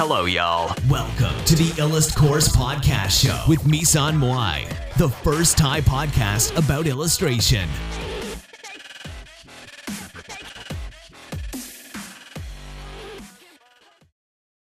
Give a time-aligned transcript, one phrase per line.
[0.00, 0.74] Hello, y'all.
[0.90, 6.84] Welcome to the Illust Course Podcast Show with Misan Moai, the first Thai podcast about
[6.94, 7.66] illustration.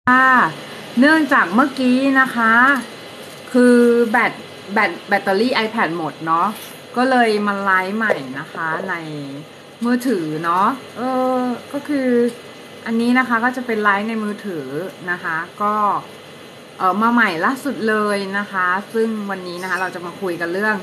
[0.09, 0.35] ค่ะ
[0.99, 2.53] เนื่องจากเมื่อกี้นะคะ
[3.51, 3.77] คือ
[4.11, 4.33] แบต
[4.73, 6.47] แบตแบตเตอรี่ iPad หมดเนาะ
[6.97, 8.95] ก็เลยมาไลฟ์ใหม่นะคะใน
[9.85, 10.67] มือถือเนาะ
[10.97, 11.01] เอ
[11.37, 11.41] อ
[11.73, 12.09] ก็คือ
[12.85, 14.67] อันนี้นะคะก็จะเป็นไลฟ์ในมือถือ
[15.11, 15.73] นะคะ ก็
[16.77, 20.75] เออมาใหม่ล่าสุดเลยนะคะ ซึ่งวันนี้นะคะเราจะมาคุยกันเรื่อง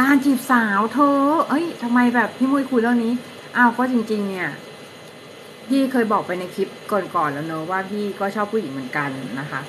[0.00, 3.12] การจีบสาวเธอเอ้ยทำไมแบบพี่มุ้ยคุยเรื่องนี้
[3.56, 4.50] อ้าวก็จริง ๆ เนี่ย
[5.68, 6.68] พี่เคยบอกไปในคลิป
[7.16, 9.60] ก่อนๆแล้วเนอะว่าพี่ก็ชอบผู้หญิงเหมือนกันนะคะ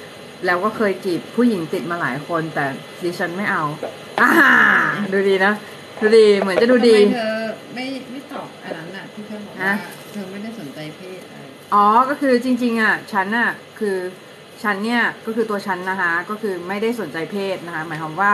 [0.45, 2.65] แล้วก็เคยจีบผู้หญิงติดมาหลายคนแต่
[3.03, 3.63] ดิฉันไม่เอา
[4.21, 4.31] อ่า
[5.11, 5.53] ดูดีนะ
[6.01, 7.35] ดูดีเหมือนจะดูดี ทำไมเธอ
[7.75, 9.75] ไม่ไม่ตอบอันนั้นน่ะที่เธอบอกว่าฮะ
[10.11, 13.97] เธอไม่ได้สนใจเพศอะไรอ๋อ ก็คือจริง ๆ อะ ฉันอะ คือ
[14.63, 18.31] ฉันเนี่ย ก็คือตัวฉันนะคะ ก็คือไม่ได้สนใจเพศนะคะ หมายความว่า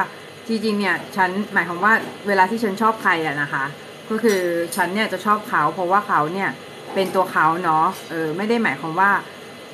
[0.48, 1.94] จริง ๆ เนี่ย ฉัน หมายความว่า
[2.28, 3.64] เวลาที่ฉันชอบใครอะนะคะ
[4.10, 4.40] ก็คือ
[4.76, 6.50] ฉันเนี่ยจะชอบเขา เพราะว่าเขาเนี่ย
[6.94, 9.12] เป็นตัวเขาเนาะ เออ ไม่ได้หมายความว่า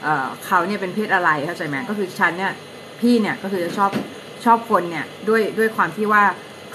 [0.03, 2.53] เออเขาเนี่ยเป็นเพศอะไร เข้าใจไหมก็คือฉันเนี่ย
[3.01, 3.91] พี่เนี่ย ก็คือจะชอบ
[4.45, 6.23] ชอบคนเนี่ย ด้วย ด้วยความที่ว่า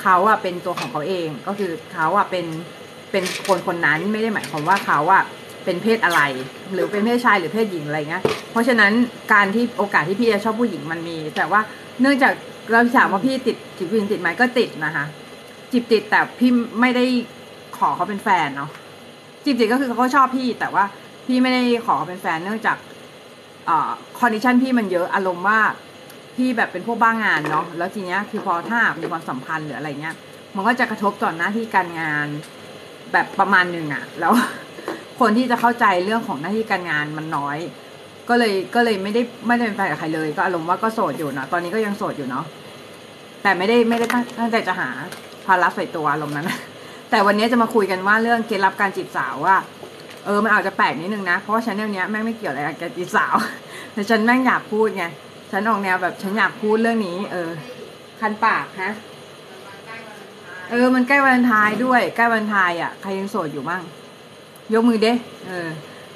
[0.03, 2.47] เขาอะเป็นตัวของเขาเองก็คือเขาอะเป็น
[3.11, 5.23] เป็นคนคนนั้นไม่ได้หมายความว่าเขาอะ
[5.65, 6.21] เป็นเพศอะไร
[6.73, 8.93] หรือเป็นเพศชายหรือเพศหญิงอะไรเงี้ยเพราะฉะนั้น
[9.33, 11.61] การที่โอกาสที่พี่จะชอบผู้หญิงมันมี แต่ว่า
[12.01, 12.33] เนื่องจาก
[12.71, 15.05] เราถามว่าพี่ติดจีบผู้หญิงติดไหมก็ติดนะคะ
[15.71, 17.05] จีบติดแต่พี่ไม่ได้
[17.79, 18.71] ขอเขาเป็นแฟนเนาะ
[19.45, 20.85] จีบติดก็คือเขาชอบพี่ แต่ว่า
[21.27, 22.77] พี่ไม่ได้ขอเขาเป็นแฟนเนื่องจาก
[23.67, 25.61] เอ่อ condition พี่มันเยอะอารมณ์ว่า
[26.37, 30.15] พี่แบบเป็นพวกบ้างานเนาะแล้วทีเนี้ยคือพอถ้ามีความสัมพันธ์หรืออะไรเงี้ย
[30.57, 32.27] มันก็จะกระทบต่อหน้าที่การงาน
[33.13, 34.33] แบบประมาณหนึ่งอะแล้ว
[35.21, 37.59] คนที่จะเข้าใจเรื่องของหน้าที่การงานมันน้อย
[38.29, 42.45] ก็เลยก็เลยไม่ได้ไม่ได้เป็นแฟนกับใครเลย ก็อารมณ์ว่าก็โสดอยู่เนาะตอนนี้ก็ยังโสดอยู่เนาะ
[43.43, 44.07] แต่ไม่ได้ไม่ได้
[44.39, 44.89] ตั้งใจจะหา
[45.47, 46.51] ภาระใส่ตัวอารมณ์นั้น
[47.11, 49.57] แต่วันนี้จะมาคุยกันว่าเรื่องเคล็ดลับการจีบสาวว่า
[50.25, 53.35] เออมันอาจจะแปลกนิดนึงนะ เพราะว่าฉันแนวเนี้ยแม่งไม่เกี่ยวอะไรกับการจีบสาว
[53.93, 55.05] แต่ฉันแม่งอยากพูดไง
[55.55, 57.51] ฉันออกแนวแบบฉันอยากพูดเรื่องนี้ เออ
[58.21, 58.93] คันปากฮะ
[60.71, 63.83] เออ มันใกล้วันทายด้วย ใกล้วันทายอะ ใครยังโสดอยู่บ้าง
[64.73, 65.13] ยกมือเด้
[65.47, 65.69] เออ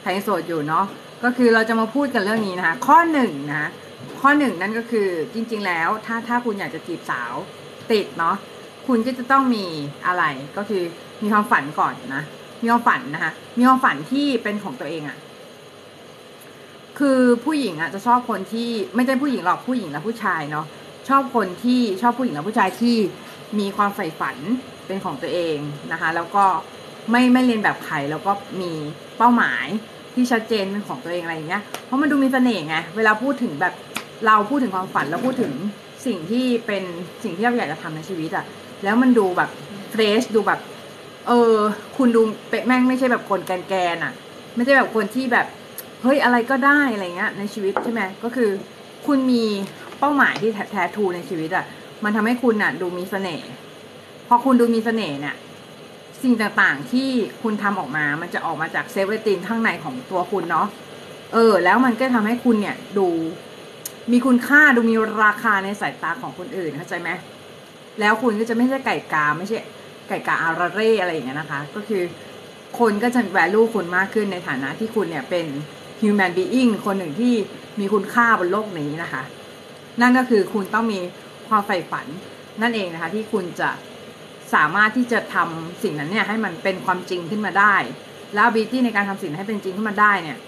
[0.02, 0.84] ใครยังโสดอยู่เนาะ
[1.24, 3.70] ก็คือเราจะมาพูดกันเรื่องนี้นะคะ ข้อหนึ่งนะ
[4.20, 7.34] ข้อหนึ่งนั่นก็คือจริง ๆ แล้ว ถ้าถ้าคุณอยากจะจีบสาว
[7.92, 8.36] ติดเนาะ
[8.86, 9.66] คุณก็จะต้องมี
[10.06, 10.24] อะไร
[10.56, 10.82] ก็คือ
[11.22, 12.22] มีความฝันก่อนนะ
[12.62, 15.16] มีความฝันนะคะ มีความฝันที่เป็นของตัวเองอะ่ะ
[16.98, 20.66] คือผู้หญิงอะจะชอบคนที่ไม่ใช่ผู้หญิงหรอกผู้หญิงและผู้ชายเนาะ
[21.08, 22.96] ชอบคนที่ชอบผู้หญิงและผู้ชายที่
[23.58, 24.36] มีความใฝ่ฝัน
[24.86, 25.56] เป็นของตัวเอง
[25.92, 26.44] นะคะ แล้วก็
[27.10, 28.72] ไม่ไม่เรียนแบบใครแล้วก็มี
[29.18, 29.66] เป้าหมาย
[30.14, 33.74] ที่ชัดเจนเป็นของตัวเองอะไรอย่างเงี้ยเพราะมันดูมีเสน่ห์ไงเวลาพูดถึงแบบ
[34.26, 35.52] เราพูดถึงความฝันแล้วพูดถึง
[36.06, 36.82] สิ่งที่เป็น
[37.22, 38.44] สิ่งที่เราอยากจะทำในชีวิตอะ
[38.84, 39.50] แล้วมันดูแบบ
[39.90, 40.60] fresh ดูแบบ
[41.28, 41.56] เออ
[41.96, 44.12] คุณดูเป๊ะแม่งไม่ใช่แบบคนแกนๆอะ
[44.56, 45.46] ไม่ใช่แบบคนที่แบบ
[46.02, 48.50] เฮ้ยอะไรก็ได้อะไรเงี้ยในชีวิตใช่ไหมก็คือ
[49.06, 49.44] คุณมี
[49.98, 51.64] เป้าหมายที่แท้แท้ true ในชีวิตอะ
[52.04, 53.48] มันทำให้คุณน่ะดูมีเสน่ห์
[54.28, 55.36] พอคุณดูมีเสน่ห์เนี่ย
[56.22, 57.08] สิ่งต่างๆที่
[57.42, 60.66] คุณทำออกมา มันจะออกมาจาก self-esteem ข้างในของตัวคุณเนาะ
[61.32, 63.08] เออ แล้วมันก็ทำให้คุณเนี่ยดู
[64.12, 67.10] มีคุณค่าดูมีราคาในสายตาของคนอื่นเข้าใจไหม
[68.00, 69.58] แล้วคุณก็จะไม่ใช่ไก่กาไม่ใช่
[70.08, 72.02] ไก่กาอาราเร่อะไรอย่างเงี้ยนะคะ ก็คือ
[72.78, 75.46] คนก็จะ value คุณมากขึ้นในฐานะที่คุณเนี่ยเป็น
[76.02, 77.34] human being คนหนึ่งที่
[77.80, 79.22] มีคุณค่าบนโลกนี้นะคะ
[80.00, 80.98] นั่นก็คือคุณต้องมี
[81.48, 82.06] ความใฝ่ฝัน
[82.62, 83.70] นั่นเองนะคะ ที่คุณจะ
[84.54, 87.74] สามารถที่จะทำสิ่งนั้นเนี่ยให้มันเป็นความจริงขึ้นมาได้
[88.34, 90.38] แล้ว ability ในการทำสิ่งให้เป็นจริงขึ้นมาได้เนี่ย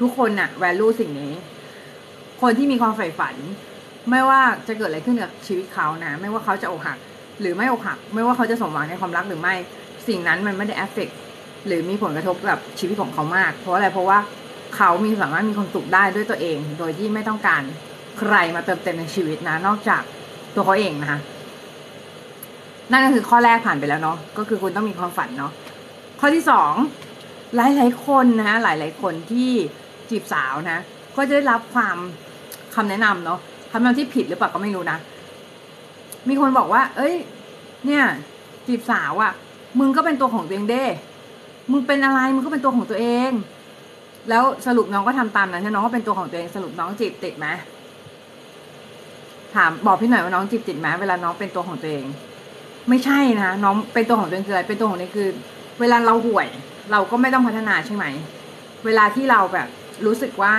[0.00, 1.32] ทุกคนน่ะ value สิ่งนี้
[2.42, 3.34] คนที่มีความใฝ่ฝัน
[4.10, 6.98] ไม่ว่าจะเกิดอะไรขึ้นกับชีวิตเขานะ ไม่ว่าเขาจะอกหัก
[7.40, 9.54] หรือไม่อกหัก ไม่ว่าเขาจะสมหวังในความรักหรือไม่
[10.08, 11.12] สิ่งนั้นมันไม่ได้ affect
[11.66, 14.18] หรือมีผลกระทบกับชีวิตของเขามาก เพราะอะไรเพราะว่า
[14.76, 17.62] เขามีสามารถมีความสุขได้ด้วยตัวเอง โดยที่ไม่ต้องการ
[18.18, 20.02] ใครมาเติมเต็มในชีวิตนะ นอกจาก
[20.54, 21.20] ตัวเขาเองนะคะ
[22.90, 25.52] นั่นก็คือข้อแรกผ่านไปแล้วเนาะก็คือคุณต้องมีความฝันเนาะ
[26.20, 26.72] ข้อที่สอง
[27.56, 29.52] หลายหลายคนนะหลายหลายคนที่
[30.10, 30.78] จีบสาวนะ
[31.16, 31.96] ก็จะได้รับความ
[32.74, 33.38] คำแนะนำเนาะ
[33.72, 34.98] คำแนะนำที่ผิดหรือเปล่าก็ไม่รู้นะ
[36.28, 37.14] มีคนบอกว่า เอ้ย
[37.86, 38.04] เนี่ย
[38.66, 39.32] จีบสาวอะ่ะ
[39.78, 40.84] มึงก็เป็นตัวของตัวเองเด้
[41.72, 43.30] มึงเป็นอะไร มึงก็เป็นตัวของตัวเอง
[44.28, 47.46] แล้วสรุปน้องก็ทำตามนั้นใช่ไหมน้องก็เป็นตัวของตัวเองสรุปน้องจีบติดไหม
[49.54, 52.04] ถามบอกพี่หน่อยว่าน้องจีบติดไหมเวลาน้องเป็นตัวของตัวเอง
[52.88, 55.28] ไม่ใช่นะน้องเป็นตัวของตัวเองคืออะไรเป็นตัวของตัวเองคือ
[55.80, 56.48] เวลาเราห่วย
[56.92, 58.06] เราก็ไม่ต้องพัฒนาใช่ไหม
[58.84, 59.68] เวลาที่เราแบบ
[60.06, 60.54] รู้สึกว่า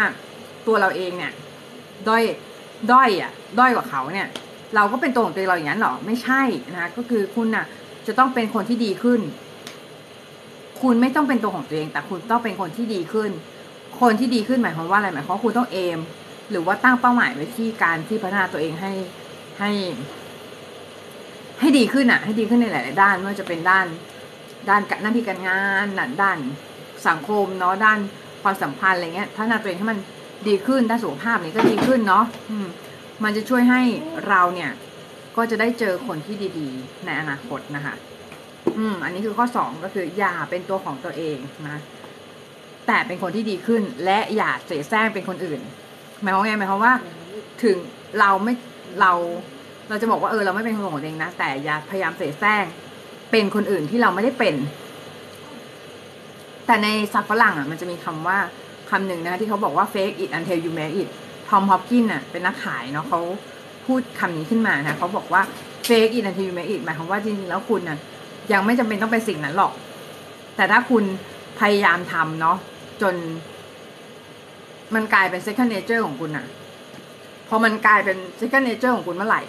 [0.68, 1.34] ตัวเราเองเนี่ย
[2.08, 2.24] ด้อย
[2.92, 4.28] ด้อยอะ ด้อยกว่าเขาเนี่ย
[4.76, 6.42] เราก็เป็นตัวของตัวเองเราอย่างนั้นหรอไม่ใช่
[6.74, 7.66] นะคะก็คือคุณน่ะ
[8.08, 9.22] จะต้องเป็นคนที่ดีขึ้น
[10.82, 13.32] คุณไม่ต้องเป็นตัวของตัวเอง แต่คุณต้องเป็นคนที่ดีขึ้น
[14.00, 16.00] คนที่ดีขึ้นหมายความว่าอะไรหมายความว่าคุณต้องเอม
[16.50, 18.92] หรือว่าตั้งเป้าหมายไว้ที่การที่พัฒนาตัวเองให้
[19.60, 19.72] ให้
[21.60, 23.86] ให้ดีขึ้นอะ ให้ดีขึ้นในหลาย ๆ ด้านไม่ว่าจะเป็นด้าน
[24.70, 25.86] ด้านหน้าที่การงาน
[26.22, 26.38] ด้าน
[27.08, 28.00] สังคมเนาะด้าน
[28.44, 30.00] ความสัมพันธ์อะไรเงี้ยพัฒนาตัวเองให้มัน
[30.48, 32.68] ดีขึ้นด้านสุขภาพนี่ก็ดีขึ้นเนาะอืม
[33.24, 33.82] มันจะช่วยให้
[34.28, 34.72] เราเนี่ย
[35.38, 37.96] ก็จะได้เจอคนที่ดี ๆ ในอนาคตนะคะ
[38.78, 41.38] อืม อันนี้คือข้อสองก็คืออย่าเป็นตัวของตัวเอง
[41.68, 41.80] นะ
[42.90, 45.60] แต่เป็นคนที่ดีขึ้น และอย่าเสแสร้งเป็นคนอื่น
[46.22, 46.94] หมายความไงหมายความว่า
[47.64, 47.78] ถึง
[48.20, 48.54] เราไม่
[49.02, 49.12] เรา
[49.90, 52.64] เราจะบอกว่าเออเราไม่เป็นคนของตัวเองนะแต่อย่าพยายามเสแสร้ง
[53.32, 54.56] เป็นคนอื่นที่เราไม่ได้เป็น
[56.66, 58.38] แต่ในศัพท์ฝรั่งอะมันจะมีคำว่า
[58.90, 61.10] คำหนึ่งนะคะที่เขาบอกว่า fake it until you make it
[61.50, 63.20] ทอมฮอปกินน่ะเป็นนักขายเนาะเขา
[63.86, 65.42] พูดคำนี้ขึ้นมานะเขาบอกว่า
[65.88, 67.98] fake it until you make it หมายความว่าจริงๆแล้วคุณน่ะ
[68.52, 69.74] ยังไม่จำเป็นต้องเป็นสิ่งนั้นหรอก
[70.56, 71.04] แต่ถ้าคุณ
[71.60, 72.58] พยายามทำเนาะ
[73.02, 73.16] จน
[74.96, 76.48] มันกลายเป็น second nature ของคุณนะ
[77.50, 79.42] พอมันกลายเป็น second nature ของคุณเมื่อไหร่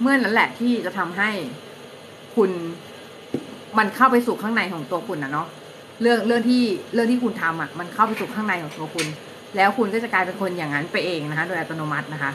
[0.00, 1.30] เมื่อนั้นแหละที่จะทำให้
[2.36, 2.50] คุณ
[3.78, 5.48] มันเข้าไปสู่ข้างในของตัวคุณนะเนาะ
[6.02, 6.62] เรื่องเรื่องที่
[6.94, 9.06] เรื่องที่คุณทำอะ มันเข้าไปสู่ข้างในของตัวคุณ
[9.56, 12.30] แล้วคุณก็จะกลายเป็นคนอย่างนั้นไปเองนะคะ โดยอัตโนมัตินะคะ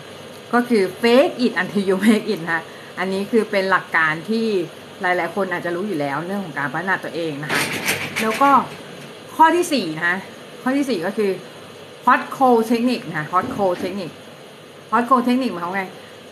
[0.54, 2.64] ก็คือ fake it until you make it นะคะ
[3.00, 4.46] อันนี้คือเป็นหลักการที่
[5.02, 7.62] หลาย ๆ คนอาจจะรู้อยู่แล้วเรื่องของการพัฒนาตัวเองนะคะ
[8.22, 8.50] แล้วก็
[9.36, 10.18] ข้อที่สี่นะคะ
[10.62, 11.32] ข้อที่สี่ก็คือ
[12.06, 14.16] hot cold technique นะคะ hot cold technique
[14.92, 15.84] hot cold technique หมายความไง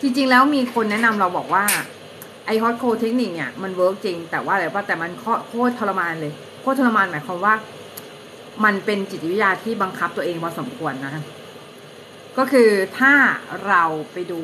[0.01, 1.65] จริง ๆ แล้วมีคนแนะนำเราบอกว่า
[2.45, 5.11] ไอ้ hot cold technique เนี่ยมัน work จริง แต่ว่าอะไรว่าแต่มัน
[5.47, 7.53] โคตรทรมานเลยโคตรทรมานหมายความว่า
[8.65, 11.13] มันเป็นจิตวิทยาที่บังคับตัวเองพอสมควรนะ
[12.37, 12.69] ก็คือ
[12.99, 13.13] ถ้า
[13.67, 13.83] เรา
[14.13, 14.41] ไปดู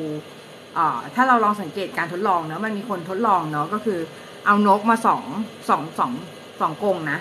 [1.14, 3.98] ถ้าเราลองสังเกตการทดลองเนาะมันมีคนทดลองเนาะก็คือ
[4.46, 5.24] เอานกมาสอง
[5.68, 6.12] สองสอง
[6.60, 7.18] สองกงนะ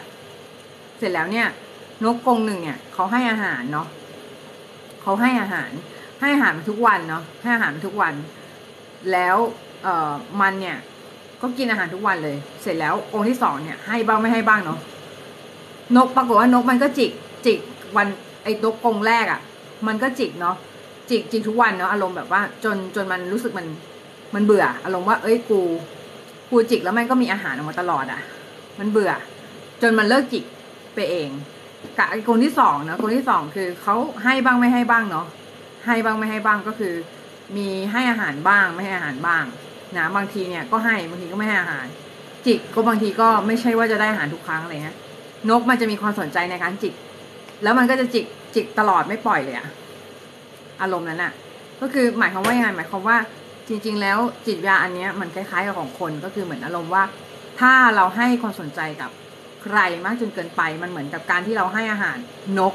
[1.00, 1.48] เสร็จแล้วเนี่ย
[2.05, 3.88] นกกรงหนึ่งเนี่ยเขาให้อาหารเนาะ
[5.01, 5.69] เขาให้อาหาร
[6.19, 8.13] ให้อาหารมาทุกวันเนาะให้อาหารมาทุกวัน
[9.11, 9.38] แล้ว
[9.83, 10.11] เอ่อ
[10.41, 10.77] มันเนี่ย
[11.41, 14.79] ก็กินอาหารทุกวันเลย เสร็จแล้วองค์ที่สองเนี่ย ให้บ้างไม่ให้บ้างเนาะ
[15.95, 17.11] นกปรากฏว่านกมันก็จิก
[17.45, 17.59] จิก
[17.97, 18.07] วัน
[18.44, 19.41] ไอ้นกกรงแรกอะ่ะ
[19.88, 20.55] มันก็จิกเนาะ
[21.09, 23.67] จิกจิกทุกวันเนาะอารมณ์แบบว่าจนจนมันรู้สึกมัน
[24.35, 25.61] มันเบื่อ อารมณ์ว่า เอ้ยกู
[26.50, 28.21] กูจิกแล้วมันก็มีอาหารออกมาตลอดอะ่ะ
[28.79, 29.11] มันเบื่อ
[29.81, 30.44] จนมันเลิกจิก
[30.95, 31.29] ไปเอง
[31.97, 35.25] กับไอคนที่สองเนาะคนที่สองคือเขาให้บ้างไม่ให้บ้างเนาะ
[35.85, 36.94] ให้บ้างไม่ให้บ้างก็คือ
[37.57, 39.44] มีให้อาหารบ้างไม่ให้อาหารบ้าง
[39.97, 41.85] นะบางทีเนี่ยก็ให้บางทีก็ไม่ให้อาหาร
[42.45, 44.97] จิกก็บางทีก็ไม่ใช่ว่าจะได้อาหารทุกครั้งอะไรเงี้ย
[45.50, 46.94] นกมันจะมีความสนใจในการจิก
[47.63, 48.25] แล้วมันก็จะจิก
[48.56, 49.68] จิกตลอดไม่ปล่อยเลยอะ
[50.81, 51.33] อารมณ์นั้นอะ
[51.81, 53.18] ก็คือหมายความว่ายังไงหมายความว่า
[53.68, 57.03] จริง ๆ แล้วจิตวิทยาอันเนี้ยมันคล้ายๆกับของคนก็คือเหมือนอารมณ์ว่า
[57.59, 59.12] ถ้าเราให้ความสนใจกับ
[59.63, 62.18] ใครมากจนเกินไป มันเหมือนกับการที่เราให้อาหาร
[62.60, 62.74] นก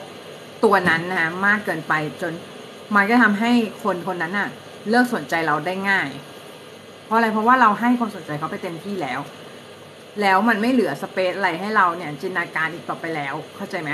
[0.64, 2.32] ตัวนั้นนะมากเกินไปจน
[2.94, 3.52] มันก็ทำให้
[3.85, 4.49] คนคนนั้นอะ
[4.90, 6.08] เลิกสนใจเราได้ง่าย
[7.05, 9.20] เพราะอะไรเพราะว่าเราให้ความสนใจเขาไปเต็มที่แล้ว
[10.20, 13.90] แล้วมันไม่เหลือสเปซอะไรให้เราเนี่ยจินตนาการอีกต่อไปแล้ว เข้าใจไหม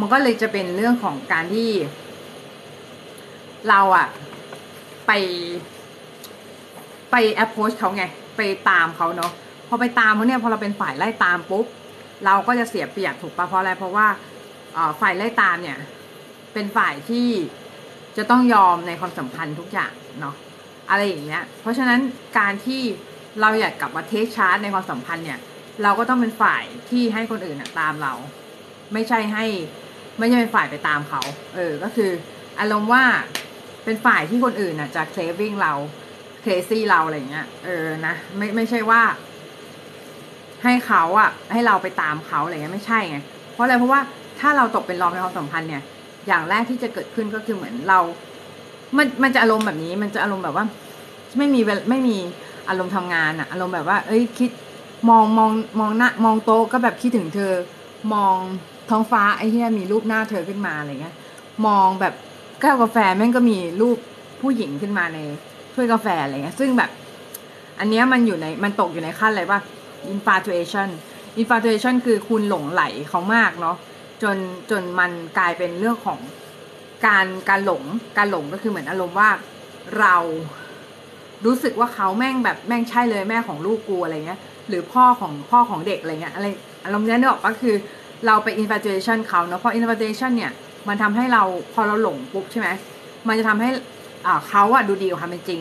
[0.00, 1.70] มันก็เลยจะเป็นเรื่องของการที่
[3.68, 4.08] เราอะ
[5.06, 5.12] ไป
[7.10, 8.04] ไป approach เขาไง
[8.36, 9.32] ไปตามเขาเนาะ
[9.68, 11.66] พอไปตามเขาเนี่ยพอเราเป็นฝ่ายไล่ตามปุ๊บ
[12.24, 14.06] เราก็จะเสียเปรียบถูกปะเพราะอะไรเพราะว่า
[15.00, 15.78] ฝ่ายไล่ตามเนี่ย
[16.52, 17.28] เป็นฝ่ายที่
[18.16, 20.34] จะต้องยอมในความสัมพันธ์ทุกอย่างเนาะ
[20.90, 22.00] อะไรอย่างเงี้ย เพราะฉะนั้น
[22.38, 22.82] การที่
[23.40, 25.40] เราอยากกลับมาเทคชาร์จในความสัมพันธ์เนี่ย
[25.82, 28.12] เราก็ต้องเป็นฝ่ายที่ให้คนอื่นตามเรา
[28.92, 29.44] ไม่ใช่ให้
[30.18, 31.22] ไม่ใช่เป็นฝ่ายไปตามเขา
[31.54, 32.10] เออ ก็คือ
[32.60, 33.04] อารมณ์ว่า
[33.84, 35.72] เป็นฝ่ายที่คนอื่นน่ะจะเคลวิ่งเรา
[36.42, 39.02] เคลซี่เราอะไรเงี้ย เออ นะ ไม่ ไม่ใช่ว่า
[40.64, 43.18] ให้เขาอะให้เราไปตามเขาอะไรเงี้ยไม่ใช่ไง
[43.52, 44.00] เพราะอะไรเพราะว่า
[44.40, 45.82] ถ้าเราตกเป็นรองในความสัมพันธ์เนี่ย
[46.26, 47.98] อย่างแรกที่จะเกิดขึ้นก็คือเหมือนเรา
[48.96, 50.64] มันมันจะอารมณ์แบบนี้ มันจะอารมณ์แบบว่า
[51.38, 52.16] ไม่มีไม่มี
[52.68, 54.50] อารมณ์ทำงานอะอารมณ์แบบว่า เอ้ยคิด
[55.08, 57.52] มองมองมองหน้ามองโต๊ะก็แบบคิดถึงเธอ
[58.14, 58.36] มอง
[58.90, 61.14] ท้องฟ้าไอ้ที่มีรูปหน้าเธอขึ้นมาอะไรเงี้ย
[61.66, 62.14] มองแบบ
[62.60, 63.98] แก้วกาแฟแม่งก็มีรูป
[64.40, 65.18] ผู้หญิงขึ้นมาใน
[65.74, 66.90] ถ้วยกาแฟอะไรเงี้ย ซึ่งแบบ
[67.78, 69.60] อันเนี้ยมันอยู่ในมันตกอยู่ในขั้นอะไรป่ะ
[70.12, 70.88] infatuation
[71.40, 73.76] infatuation คือคุณหลงไหลเขามากเนาะ
[74.22, 74.36] จน
[74.70, 76.18] จนมันกลายเป็นเรื่องของ
[77.06, 77.82] การการหลง
[78.18, 79.30] การหลงก็คือเหมือนอารมณ์ว่า
[80.00, 80.16] เรา
[81.44, 86.46] รู้สึกว่าเขาแม่งแบบแม่งใช่เลยแม่ของลูกกูอะไรเงี้ย หรือพ่อของพ่อของเด็กอะไรเงี้ยอะไร
[86.84, 87.74] อารมณ์นี้นึกออกก็คือ
[88.26, 90.52] เราไป infatuation เขาเนาะพอ infatuation เนี่ย
[90.88, 91.42] มันทำให้เรา
[91.74, 92.68] พอเราหลงปุ๊บใช่ไหม
[93.28, 93.70] มันจะทำให้
[94.26, 95.60] อ่าเขาอะดูดีกว่าความเป็นจริง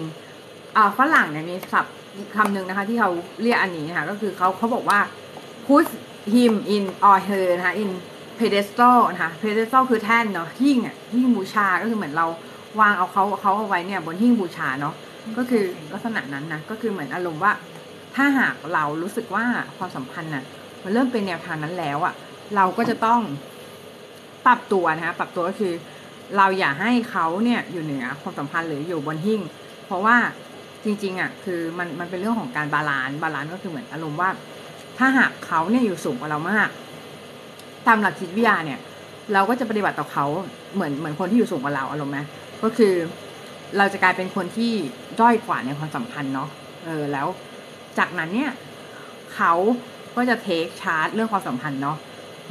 [0.78, 1.96] อ่าฝรั่งเนี่ยมีศัพท์
[2.36, 5.00] คำหนึ่งนะคะ ที่เขาเรียกอันนี้นะคะก็คือเขาเขาบอกว่า
[5.66, 5.86] put
[6.34, 7.92] him in or her นะคะ in
[8.40, 12.28] pedestal นะคะ pedestal คือแท่นเนาะหิ้งอะหิ้งบูชาก็คือเหมือนเรา
[12.80, 14.96] วางเอาเขาเขาเอาไว้เนี่ยบนหิ้งบูชาเนาะ
[15.38, 17.52] ก็คือลักษณะนั้นนะก็คือเหมือนอารมณ์ว่า
[18.16, 19.46] ถ้าหากเรารู้สึกว่า
[19.78, 20.44] ความสัมพันธ์น่ะ
[20.84, 22.14] มันเริ่มเป็นแนวทางนั้นแล้วอะ่ะ
[22.56, 23.22] เราก็จะต้อง
[24.46, 25.74] ปรับตัวนะคะปรับตัวก็คือ
[26.38, 29.42] เราอย่าให้เขาเนี่ยอยู่เหนือความสัมพันธ์หรืออยู่บนหิ้ง
[29.86, 30.18] เพราะว่า
[30.86, 34.30] จริงๆอะคือมันมันเป็นเรื่องของการ balance balance ก็คือเหมือนอารมณ์ว่า
[34.98, 36.70] ถ้าหากเขาเนี่ยอยู่สูงกว่าเรามาก
[37.88, 38.80] ตามหลักจิตวิทยาเนี่ย
[39.34, 40.26] เราก็จะปฏิบัติต่อเขา
[40.76, 42.20] เหมือนเหมือนคนที่อยู่สูงกว่าเราอารมณ์ไหม
[42.64, 42.94] ก็คือ
[43.78, 44.74] เราจะกลายเป็นคนที่
[45.20, 46.50] ด้อยกว่าในความสัมพันธ์เนาะ
[46.86, 47.28] เออแล้ว
[47.98, 48.52] จากนั้นเนี่ย
[49.36, 49.54] เขา
[50.16, 51.98] ก็จะ take charge เรื่องความสัมพันธ์เนาะ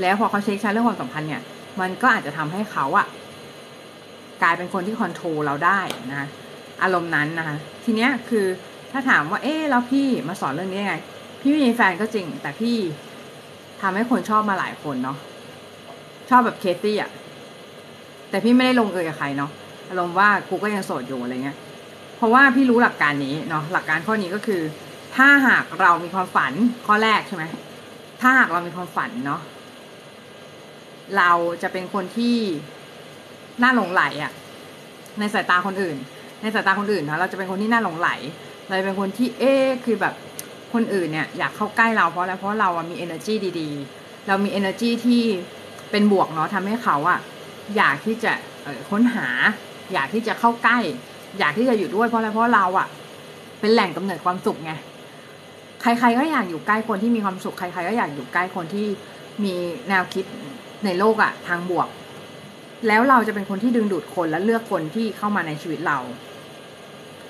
[0.00, 1.42] แล้วพอเขา take charge เรื่องความสัมพันธ์เนี่ย
[1.80, 3.06] มันก็อาจจะทำให้เขาอะ
[4.42, 5.80] กลายเป็นคนที่ control เราได้
[6.14, 6.26] นะ
[6.82, 8.46] อารมณ์นั้นนะคะทีเนี้ยคือ
[8.92, 10.94] ถ้าถามว่าเอ๊ะแล้วพี่มาสอนเรื่องนี้ยังไง
[11.40, 12.76] พี่ไม่มีแฟนก็จริง แต่พี่
[13.80, 15.18] ทำให้คนชอบมาหลายคนเนาะ
[16.30, 17.10] ชอบแบบ crazy อะ
[18.30, 19.50] แต่พี่ไม่ได้ลงเอยกับใครเนาะ
[19.88, 21.56] อารมณ์ว่ากูก็ยังโสดอยู่อะไรเงี้ย
[22.16, 24.60] เพราะว่าพี่รู้หลักการนี้เนาะหลักการข้อนี้ก็คือ
[25.16, 26.52] ถ้าหากเรามีความฝัน
[26.86, 27.44] ข้อแรกใช่ไหม
[28.20, 29.40] ถ้าหากเรามีความฝันเนาะ
[31.18, 31.30] เรา
[31.62, 32.36] จะเป็นคนที่
[33.62, 34.32] น่าหลงไหลอะ่ะ
[35.18, 35.96] ในสายตาคนอื่น
[36.42, 38.08] ในสายตาคนอื่นนะเราจะเป็นคนที่น่าหลงไหล
[38.66, 40.14] เราจะเป็นคนที่เอ๊คือแบบ
[40.72, 45.22] คนอื่นเนี่ยอยากเข้าใกล้เราเพราะอะไรเพราะเราอะมี energy ดีๆ เรามี energy ที่
[45.90, 47.20] เป็นบวกเนาะทำให้เขาอะ
[47.76, 48.32] อยากที่จะ
[48.90, 49.28] ค้นหา
[49.92, 50.78] อยากที่จะเข้าใกล้
[51.38, 52.88] อยากที่จะอยู่ด้วยเพราะอะไรเพราะเราอะ
[53.60, 54.72] เป็นแหล่งกำเนิดความสุขไง
[55.82, 58.86] ใครๆก็อยากอยู่ใกล้คนที่มีความสุขใครๆก็อยากอยู่ใกล้คนที่
[59.44, 59.54] มี
[59.88, 60.24] แนวคิด
[60.84, 61.88] ในโลกอะทางบวก
[62.88, 65.98] แล้วเราจะเป็นคนที่ดึงดูดคนและเลือกคนที่เข้ามาในชีวิตเรา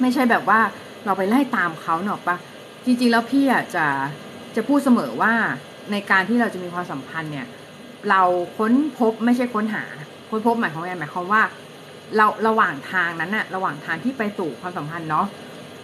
[0.00, 0.61] ไม่ใช่แบบว่า
[1.04, 2.37] เราไปไล่ตามเขาเนอะปะ
[2.84, 3.87] จริง ๆ แล้วพี่อะจะ
[4.56, 5.32] จะพูดเสมอว่า
[5.92, 7.46] ในการที่เราจะมีความสัมพันธ์เนี่ย
[8.11, 8.22] เรา
[8.58, 9.84] ค้นพบไม่ใช่ค้นหา
[10.30, 11.42] ค้นพบหมายความว่าไงหมายความว่า
[12.16, 15.26] เราระหว่างทางนั้นอะระหว่างทางที่ไปสู่ความสัมพันธ์เนาะ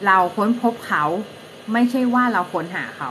[0.06, 1.04] เราค้นพบเขา
[1.72, 3.10] ไม่ใช่ว่าเราค้นหาเขา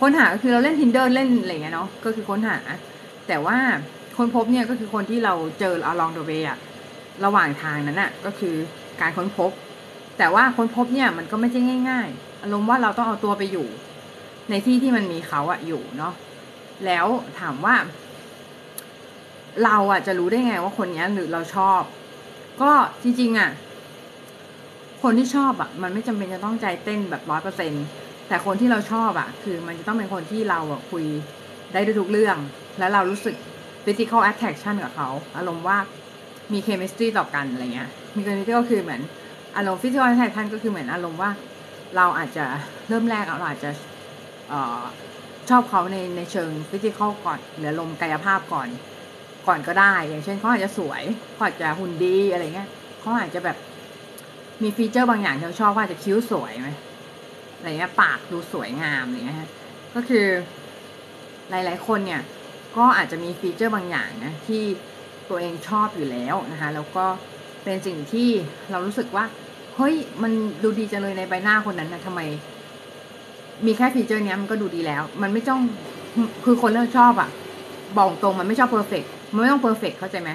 [0.00, 2.58] ค้นหาก็คือเราเล่น tinder เล่นอะไรเงี้ยเนาะก็คือค้นหา
[3.28, 3.56] แต่ว่า
[4.16, 6.58] ค้นพบเนี่ยก็คือคนที่เราเจอ along the way อะ
[7.24, 8.54] ระหว่างทางนั้นอะก็คือ
[9.00, 9.50] การค้นพบ
[10.18, 13.66] แต่ว่าค้นพบเนี่ยมันก็ไม่ใช่ง่าย ๆ อารมณ์ว่าเราต้องเอาตัวไปอยู่
[14.50, 16.14] ในที่ที่มันมีเขาอะอยู่เนาะ
[16.86, 17.06] แล้ว
[17.40, 17.76] ถามว่า
[19.64, 21.80] เราอะจะรู้ได้ไงว่าคนนี้หรือเราชอบ
[22.62, 22.70] ก็
[23.02, 23.50] จริงๆอะ
[25.02, 27.72] คนที่ชอบอะมันไม่จำเป็นจะต้องใจเต้นแบบร้อยเปอร์เซ็น
[28.28, 31.04] แต่คนที่เราชอบอะคือมันจะต้องเป็นคนที่เราอะคุย
[31.72, 32.36] ได้ด้วยทุกเรื่อง
[32.78, 33.36] แล้วเรารู้สึก
[33.84, 35.78] physical attraction กับเขา อารมณ์ว่า
[36.52, 39.02] มี chemistry ต่อกันอะไรเงี้ยมี chemistry ก็คือเหมือน
[39.56, 41.30] อารมณ์ physical attraction ก็คือเหมือนอารมณ์ว่า
[41.96, 42.44] เราอาจจะ
[42.88, 43.70] เริ่มแรกเราอาจจะ
[44.52, 44.82] ออ
[45.48, 48.68] ชอบเขาในในเชิง physical ก่อนหรืออารมณ์กายภาพก่อน
[49.46, 52.68] ก่อนก็ได้ อย่างเช่นเขาอาจจะสวยเขาอาจจะหุ่นดีอะไรเงี้ย
[53.00, 53.56] เขาอาจจะแบบ
[54.62, 56.70] มีฟีเจอร์บางอย่างที่เราชอบเขาจะคิ้วสวยไหม
[57.56, 59.50] อะไรเงี้ยปากดูสวยงามอะไรเงี้ยฮะ
[59.94, 60.26] ก็คือ
[61.50, 62.22] หลาย ๆ คนเนี่ย
[62.76, 64.62] ก็อาจจะมีฟีเจอร์บางอย่างนะที่
[65.28, 67.04] ตัวเองชอบอยู่แล้วนะคะแล้วก็
[67.64, 68.28] เป็นสิ่งที่
[68.70, 69.24] เรารู้สึกว่า
[69.76, 72.20] เฮ้ยมันดูดีจังเลยในใบหน้าคนนั้นนะทำไม
[73.66, 75.60] มีแค่ feature เนี้ยมันก็ดูดีแล้ว มันไม่ต้อง
[76.44, 77.30] คือคนเราชอบอะ
[77.98, 80.30] บอกตรงมันไม่ชอบ perfect มันไม่ต้อง perfect เข้าใจไหม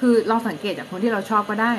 [0.00, 1.72] คือเราสังเกตจากคนที่เราชอบก็ได้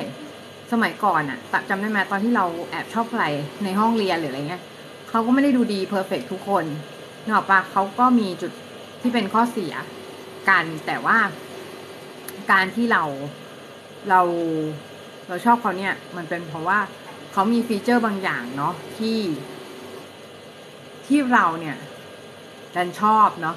[0.72, 1.38] สมัยก่อนอะ
[1.68, 3.24] จำได้ไหมตอนที่เราแอบชอบใคร
[3.64, 4.62] ในห้องเรียนหรืออะไรเงี้ย
[5.10, 8.52] เขาก็ไม่ได้ดูดี perfect ทุกคนนึกออกปะเขาก็มีจุด
[9.02, 9.74] ที่เป็นข้อเสีย
[10.48, 11.18] กันแต่ว่า
[12.52, 13.02] การที่เรา
[14.08, 14.20] เรา
[15.28, 16.78] เราชอบเขาเนี่ย มันเป็นเพราะว่า
[17.32, 19.18] เขามี feature บางอย่างเนาะที่
[21.06, 21.76] ที่เราเนี่ย
[22.74, 23.56] ดันชอบเนาะ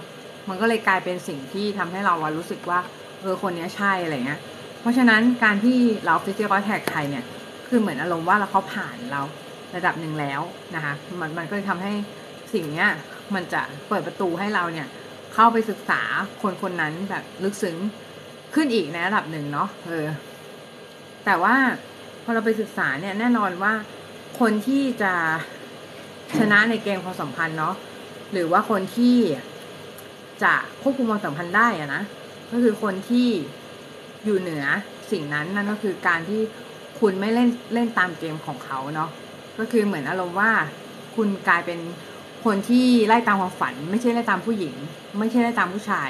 [0.50, 2.80] มันก็เลยกลายเป็นสิ่งที่ทำให้เรารู้สึกว่า
[3.22, 4.40] เออคนนี้ใช่อะไรเงี้ย
[4.82, 7.26] เพราะฉะนั้นการที่เรา physical attract ใครเนี่ย
[7.68, 9.22] คือเหมือนอารมณ์ว่าเราเขาผ่านเรา
[9.76, 10.42] ระดับหนึ่งแล้ว
[10.76, 11.94] นะคะ มันมันก็เลยทำให้
[12.54, 12.90] สิ่งเนี้ย
[13.36, 14.88] มันจะเปิดประตูให้เราเนี่ย
[15.34, 16.02] เข้าไปศึกษา
[16.42, 17.78] คนคนนั้นแบบลึกซึ้ง
[18.54, 20.08] ขึ้นอีกในระดับหนึ่งเนาะเออ
[21.26, 21.56] แต่ว่า
[22.28, 23.74] พอเราไปศึกษาเนี่ยแน่นอนว่า
[24.40, 25.14] คนที่จะ
[26.38, 27.76] ชนะในเกมความสัมพันธ์เนาะ
[28.32, 29.18] หรือว่าคนที่
[30.44, 32.04] จะควบคุมความสัมพันธ์ได้อะนะ
[32.52, 33.28] ก็คือคนที่
[34.26, 34.66] อยู่เหนือ
[35.12, 36.42] สิ่งนั้นนั่นก็คือการที่
[37.00, 39.10] คุณไม่เล่นเล่นตามเกมของเขาเนาะ
[39.60, 40.52] ก็คือเหมือนอารมณ์ว่า
[41.16, 41.80] คุณกลายเป็น
[42.46, 44.76] คนที่ไล่ตามความฝัน ไม่ใช่ไล่ตามผู้หญิง
[45.20, 46.10] ไม่ใช่ไล่ตามผู้ชาย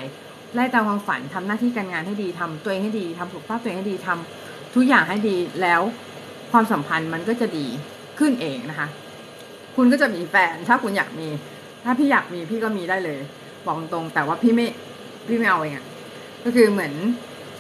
[0.56, 5.82] ไล่ตามความฝันทำหน้าที่การงานให้ดีทำตัวเองให้ดีทำสุขภาพตัวเองให้ดีทำ ทุกอย่างให้ดีแล้ว
[6.52, 7.66] ความสัมพันธ์มันก็จะดี
[8.20, 8.88] ขึ้นเองนะคะ
[9.76, 11.28] คุณก็จะมีแฟนถ้าคุณอยากมี
[11.84, 13.20] ถ้าพี่อยากมีพี่ก็มีได้เลย
[13.66, 14.68] บอกตรงๆแต่ว่าพี่ไม่
[15.28, 15.86] พี่ไม่เอาเองอะ
[16.44, 16.94] ก็คือเหมือน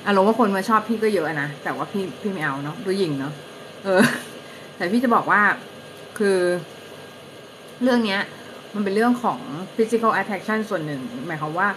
[0.07, 3.33] อารมณ์ว่าคนมาชอบพี่ก็เยอะนะแต่ว่าพี่พี่ไม่เอาเนาะดูหญิงเนาะ
[3.83, 4.01] เออ
[4.75, 5.41] แต่พี่จะบอกว่า
[6.17, 6.37] คือ
[7.83, 8.21] เรื่องเนี้ย
[8.75, 9.39] มันเป็นเรื่องของ
[9.75, 11.67] physical attraction ส่วนหนึ่ง หมายความว่า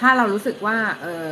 [0.00, 1.28] ถ้าเรารู้สึกว่า เออ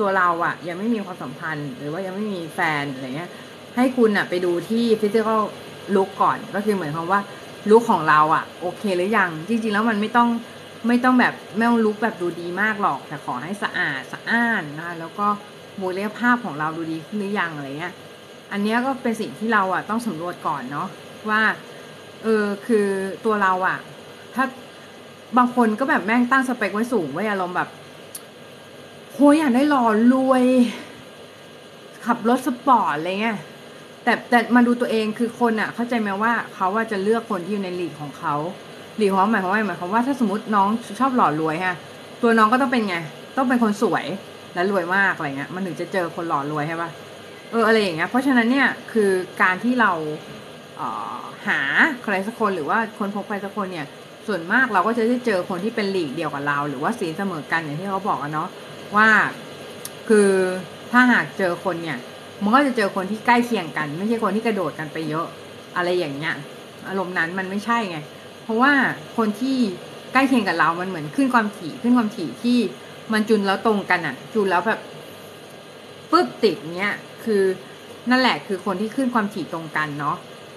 [0.00, 3.30] ตัวเราอะยังไม่มีความสัมพันธ์ หรือว่ายังไม่มีแฟนอะไรเงี้ย
[3.76, 5.40] ให้คุณอะไปดูที่ physical
[5.94, 7.20] look ก่อน ก็คือเหมือนความว่า
[7.70, 10.28] ลุคของเราอะโอเคหรือยัง จริง ๆ แล้วมันไม่ต้อง
[10.88, 15.26] ไม่ต้องแบบไม่ต้องลุคแบบดูดีมากหรอก แต่ขอให้สะอาดสะอ้านนะคะแล้วก็
[15.80, 17.94] บุคลิกภาพของเราดูดีขึ้นหรือยังอะไรเงี้ย
[18.52, 20.88] อันเนี้ยก็เป็นสิ่งที่เราอะต้องสำรวจก่อนเนาะ
[21.30, 21.42] ว่า
[22.22, 22.86] เออคือ
[23.24, 23.78] ตัวเราอะ
[24.34, 24.44] ถ้า
[25.38, 27.68] บางคนก็แบบแม่งตั้งสเปคไว้สูงไว้อารมณ์แบบ
[29.22, 30.44] โหอยากได้หล่อรวย
[32.06, 33.38] ขับรถสปอร์ตอะไรเงี้ย
[34.04, 38.34] แต่แต่มาดูตัวเองคือคนอะเข้าใจไหมว่าเขาว่าจะเลือกคนที่อยู่ในหลีกของเขา
[38.96, 40.68] หลีกของหมายความว่าหมายความว่าถ้าสมมติน้อง
[41.00, 41.76] ชอบหล่อรวยฮะ
[42.22, 42.96] ตัวน้องก็ต้องเป็นไง
[43.36, 44.04] ต้องเป็นคนสวย
[44.54, 46.90] และรวยมากอะไรเงี้ยมันถึงจะเจอคนหล่อรวยใช่ปะ
[47.50, 49.10] เอออะไรอย่างเงี้ยเพราะฉะนั้นเนี่ยคือ
[49.42, 49.92] การที่เรา
[50.76, 50.82] เอ
[51.18, 51.60] อหา
[52.02, 53.86] ใครสักคนหรือว่าคนพบใครสักคนเนี่ย
[54.26, 58.48] ส่วนมากเราก็จะได้เจอคนที่เป็นหลีกเดียวกับเรา หรือว่าสีเสมอกันอย่างที่เขาบอกอะเนาะ
[58.96, 59.08] ว่า
[60.08, 60.30] คือ
[60.90, 61.98] ถ้าหากเจอคนเนี่ย
[62.42, 65.26] มันก็จะเจอคนที่ใกล้เคียงกัน ไม่ใช่คนที่กระโดดกันไปเยอะ
[65.76, 66.34] อะไรอย่างเงี้ย
[66.88, 67.98] อารมณ์นั้นมันไม่ใช่ไง
[68.44, 68.72] เพราะว่า
[69.16, 69.58] คนที่
[70.12, 72.58] ใกล้เคียงกับเรา มันเหมือนขึ้นความถี่ขึ้นความถี่ที่
[73.12, 74.80] มันจุนแล้วตรงกันอะจุนแล้วแบบ
[76.10, 76.92] ปึ๊บติดเนี้ย
[77.24, 77.42] คือ
[78.10, 80.16] นั่นแหละคือคนที่ขึ้นความถี่ตรงกันเนาะ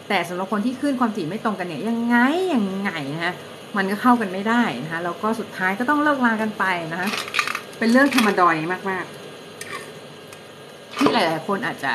[0.09, 2.15] แต่สำหรับคนที่ขึ้นความถี่ไม่ตรงกันเนี่ยยังไง
[2.53, 3.35] ยังไงนะฮะ
[3.77, 7.09] มันก็เข้ากันไม่ได้นะคะแล้วก็สุดท้ายก็ต้องเลิกลากันไปนะคะ
[7.77, 8.55] เป็นเรื่องธรรมดอย
[8.89, 9.05] มาก
[9.81, 11.93] ๆ ที่หลาย ๆ คนอาจจะ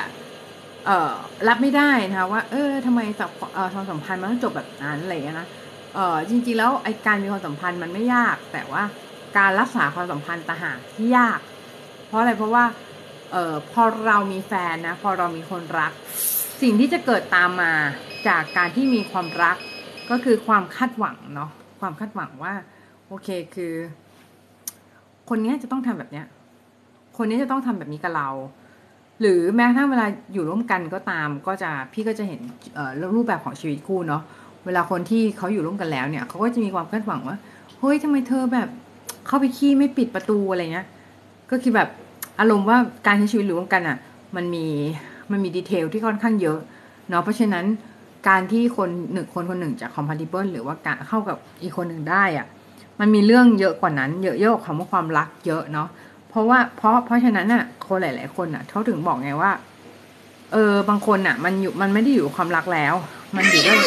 [0.87, 1.13] เอ่อ
[1.49, 5.49] รับไม่ได้นะคะว่า เออทำไมสัมเอ่อความสัมพันธ์มันต้องจบแบบนั้นอะไรอย่างเงี้ยนะ
[5.95, 8.83] เออจริง ๆ แล้วไอการมีความสัมพันธ์มันไม่ยาก แต่ว่า
[9.39, 11.41] การรักษาความสัมพันธ์ต่างหากที่ยาก
[12.07, 12.65] เพราะอะไรเพราะว่า
[13.33, 15.93] เอ่อพอเรามีแฟนนะ พอเรามีคนรัก
[16.63, 17.73] สิ่งที่จะเกิดตามมา
[18.29, 19.57] จากการที่มีความรัก
[20.11, 22.55] ก็คือความคาดหวังเนาะความคาดหวังว่า
[23.07, 23.75] โอเคคือ
[25.29, 26.27] คนนี้จะต้องทำแบบเนี้ย
[27.17, 28.29] คนนี้จะต้องทำแบบนี้กับเรา
[29.21, 32.41] หรือแม้กระทั่งเวลาอยู่ร่วมกันก็ตาม ก็จะพี่ก็จะเห็น
[33.15, 34.23] รูปแบบของชีวิตคู่เนาะ
[34.67, 37.37] เวลาคนที่เขาอยู่ร่วมกันแล้วเนี่ยเขาก็จะมีความคาดหวังว่า
[37.79, 38.69] เฮ้ยทำไมเธอแบบ
[39.27, 40.87] เข้าไปขี้ไม่ปิดประตูอะไรเงี้ย
[41.51, 41.89] ก็คือแบบ
[42.41, 43.99] อารมณ์ว่าการใช้ชีวิตร่วมกันอะ
[44.37, 44.67] มันมี
[45.31, 46.59] มันมีดีเทลที่ค่อนข้างเยอะ
[47.09, 47.65] เนาะเพราะฉะนั้น
[48.29, 52.47] การที่คนหนึ่งคนคนหนึ่งจะ compatible หรือว่าการเข้ากับอีกคนหนึ่งได้อะ
[53.01, 55.89] มันมีเรื่องเยอะกว่านั้น เยอะเยอะกคำว่าความรักเยอะเนาะ
[56.29, 59.53] เพราะว่าเพราะเพราะฉะนั้นน่ะคนหลาย ๆ คนน่ะเขาถึงบอกไงว่า
[60.53, 62.95] เออบางคนน่ะ มันอยู่มันไม่ได้อยู่ความรักแล้ว
[63.37, 63.79] มันอยู่ด้วย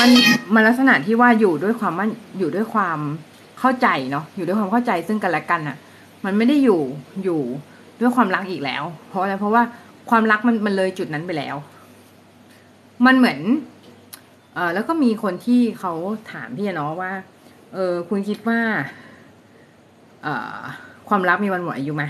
[0.00, 0.10] มัน
[0.54, 2.98] มันลักษณะที่ว่าอยู่ด้วยความมันอยู่ด้วยความ
[3.60, 5.76] เข้าใจเนาะอยู่ด้วยความเข้าใจซึ่งกันและกันน่ะ
[6.24, 6.80] มันไม่ได้อยู่
[7.24, 7.40] อยู่
[8.00, 9.62] ด้วยความรักอีกแล้ว เพราะอะไรเพราะว่า
[10.10, 11.56] ความรักมันมันเลยจุดนั้นไปแล้ว
[13.06, 13.38] มันเหมือน
[14.54, 15.92] เออแล้วก็มีคนที่เขา
[16.32, 17.12] ถามพี่เนาะว่า
[17.74, 18.60] เออคุณคิดว่า
[20.22, 20.60] เอ่อ
[21.08, 22.04] ความรักมีวันหมดอายุไหม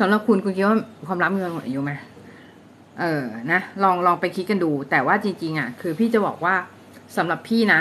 [0.00, 1.92] สำหรับคุณคุณคิดว่าความรักมีวันหมดอายุไหม
[3.00, 6.54] เออนะลองลองไปคิดกันดู แต่ว่าจริง ๆอะคือพี่จะบอกว่า
[7.16, 7.80] สำหรับพี่นะ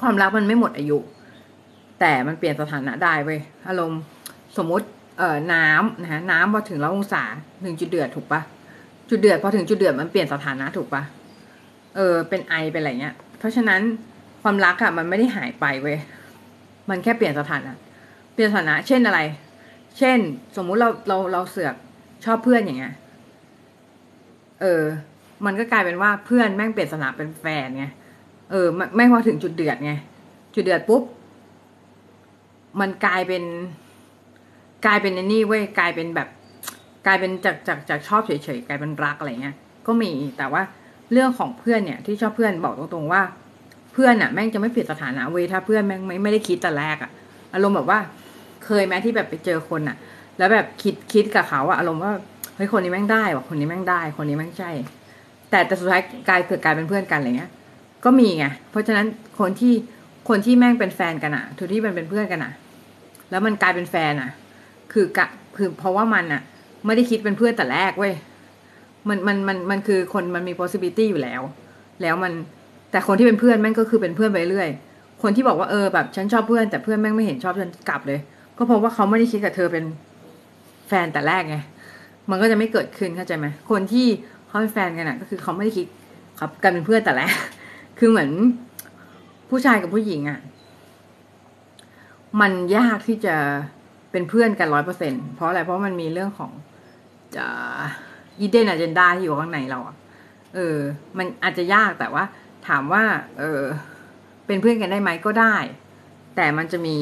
[0.00, 0.98] ความรักมันไม่หมดอายุ
[2.00, 4.00] แต่มันเปลี่ยนสถานะได้เว้ยอารมณ์
[4.56, 4.86] สมมติ
[5.18, 7.24] เอ่อน้ำนะฮะน้ำพอถึงร้อยองศา
[7.64, 8.40] ถึงจุดเดือดถูกปะ
[9.10, 11.02] จุดเดือดพอถึงจุดเดือดมันเปลี่ยนสถานะถูกปะ
[11.96, 13.80] เออเป็นไอเป็นอะไรเงี้ย เพราะฉะนั้น
[14.48, 15.98] ความรักอะมันไม่ได้หายไปเว้ย
[16.90, 17.72] มันแค่เปลี่ยนสถานะ
[18.34, 19.20] เปลี่ยนสถานะ เช่นอะไร
[19.98, 20.18] เช่น
[20.56, 21.74] สมมุติเราเราเราเสือก
[22.24, 22.94] ชอบเพื่อนอย่างเงี้ย
[24.60, 24.82] เออ
[25.44, 27.86] มันก็กลายเป็นว่าเพื่อนแม่งเปลี่ยนสถานะเป็นแฟนไง
[28.50, 29.92] เออไม่ไม่พอถึงจุดเดือดไง
[30.54, 31.02] จุดเดือดปุ๊บ
[32.80, 33.44] มันกลายเป็น
[34.86, 36.28] กลายเป็นไอ้นี่เว้ย กลายเป็นแบบ
[37.06, 39.56] กลายเป็นจากจากจากชอบเฉยๆกลายเป็นรักอะไรเงี้ย
[39.86, 40.62] ก็มี แต่ว่า
[41.12, 43.22] เรื่องของเพื่อนเนี่ย ที่ชอบเพื่อนบอกตรงๆว่า
[43.98, 47.10] เพื่อนอะแม่งจะไม่เปลี่ยนสถานะเว้ยถ้าเพื่อนแม่งไม่ไม่ได้คิดแต่แรกอะ
[47.54, 47.98] อารมณ์แบบว่า
[48.64, 49.96] เคยไหมที่แบบไปเจอคนอะ
[50.38, 52.12] แล้วแบบคิดคิดกับเขาอะอารมณ์ว่า
[52.56, 54.70] เฮ้ยคนนี้แม่งได้ว่ะคนนี้แม่งได้ คนนี้แม่งใช่
[55.50, 57.50] แต่แต่สุดท้ายกลายเกิดกลายเป็นเพื่อนกันอะไรเงี้ย
[58.04, 59.06] ก็มีไงเพราะฉะนั้น
[59.40, 59.74] คนที่
[60.28, 62.52] คนที่แม่งเป็นแฟนกันอะทุกที่มันเป็นเพื่อนกันอะ
[63.30, 64.30] แล้วมันกลายเป็นแฟนอะ
[64.92, 66.42] คือกะคือเพราะว่ามันอะ
[66.86, 68.14] ไม่ได้คิดเป็นเพื่อนแต่แรกเว้ย
[69.08, 71.42] มันมันมันมันคือคนมันมี possibility อยู่แล้ว
[72.02, 72.32] แล้วมัน
[72.96, 74.68] แต่คนที่เป็นเพื่อนแม่งก็คือเป็นเพื่อนไปเรื่อย
[75.22, 78.20] คนที่บอกว่าเออแบบฉันชอบเพื่อน แต่เพื่อนแม่งไม่เห็นชอบฉันกลับเลย
[78.56, 79.84] ก็เพราะว่าเขาไม่ได้คิดกับเธอเป็น
[80.88, 81.56] แฟนแต่แรกไง
[82.30, 84.06] มันก็จะไม่เกิดขึ้นเข้าใจไหมคนที่
[84.46, 85.86] เขาเป็นแฟนกันอะ ก็คือเขาไม่ได้คิด
[86.40, 87.34] ครับกันเป็นเพื่อนแต่แรก
[87.98, 88.30] คือเหมือน
[89.50, 90.40] ผู้ชายกับผู้หญิงอะ
[92.40, 93.36] มันยากที่จะ
[94.10, 96.50] เป็นเพื่อนกันร้อยเปอร์เซ็นเพราะอะไร เพราะมันมีเรื่องของ
[97.36, 97.46] จะ
[98.40, 99.96] อีเดนอเจนดาที่อยู่ข้างในเราอะ
[100.54, 100.76] เออ
[101.18, 102.24] มันอาจจะยากแต่ว่า
[102.68, 103.04] ถามว่า
[103.38, 103.62] เออ
[104.46, 105.56] เป็นเพื่อนกันได้ไหมก็ได้
[106.36, 106.98] แต่มันจะมี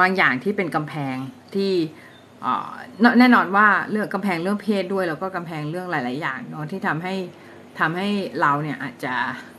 [0.00, 1.16] บางอย่างที่เป็นกำแพง
[1.54, 1.72] ที่
[3.18, 7.14] แน่นอนว่าเรื่องกำแพงเรื่องเพศด้วย แล้วก็กำแพงเรื่องหลาย ๆ อย่างเนาะที่ทำให้
[7.78, 8.08] ทำให้
[8.40, 9.14] เราเนี่ยอาจจะ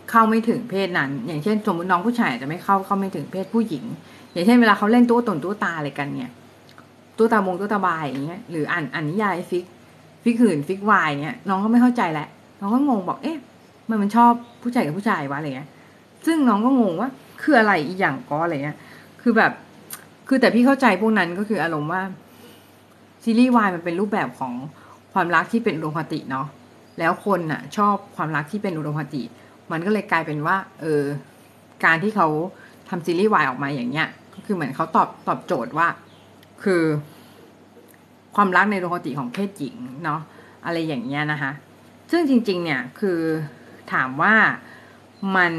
[0.09, 3.83] เข้าไม่ถึงเพศนั้น อย่างเช่นสมมติน้องผู้ชายอาจจะไม่เข้าเข้าไม่ถึงเพศผู้หญิง
[4.33, 6.31] อย่างเช่นเวลาเขาเล่นตู้ตนตู้ตาอะไรกันเนี่ย
[7.17, 9.65] ตู้ตามงตู้ตาบายอย่างเงี้ยหรืออ่านอ่านนิยาย fic
[10.23, 12.27] fic หื่น fic วายเนี่ยน้องก็ไม่เข้าใจแหละ
[12.59, 13.37] น้องก็งงบอกเอ๊ะ
[13.89, 15.69] มันมันชอบผู้ชายกับผู้ชายวะอะไรเงี้ย
[16.25, 17.09] ซึ่งน้องก็งงว่า
[17.41, 18.77] คืออะไรอีกอย่างก็อะไรเงี้ย
[19.21, 19.51] คือแบบ
[20.27, 22.01] คือแต่พี่เข้าใจพวกนั้นก็คืออารมณ์ว่า
[23.23, 24.53] ซีรีส์วายมันเป็นรูปแบบของ
[25.13, 26.47] ความรักที่เป็นอุดมคติเนาะ
[26.99, 29.21] แล้วคนน่ะ ชอบความรักที่เป็นอุดมคติ
[29.71, 31.03] มันก็เลยกลายเป็นว่า เออ
[31.85, 32.27] การที่เขา
[32.89, 35.87] ทำซีรีส์วายออกมาอย่างเงี้ย ก็คือเหมือนเขาตอบตอบโจทย์ว่า
[36.63, 36.83] คือ
[38.35, 40.21] ความรักในอุดมคติของเพศหญิงเนาะ
[40.65, 41.51] อะไรอย่างเงี้ยนะคะ
[42.11, 43.19] ซึ่งจริง ๆ เนี่ย คือ
[43.93, 44.35] ถามว่า
[45.35, 45.53] มัน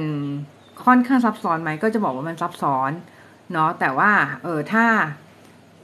[0.85, 2.91] ค่อนข้างซับซ้อนไหมก็จะบอกว่ามันซับซ้อน
[3.53, 4.11] เนาะแต่ว่า
[4.43, 4.85] เออถ้า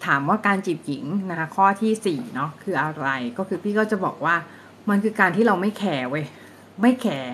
[0.07, 4.35] ถามว่าการจีบหญิงนะคะข้อที่สี่เนาะคืออะไรก็คือพี่ก็จะบอกว่า
[4.89, 6.25] มันคือการที่เราไม่แคร์เว้ย
[6.83, 7.33] ไม่แคร์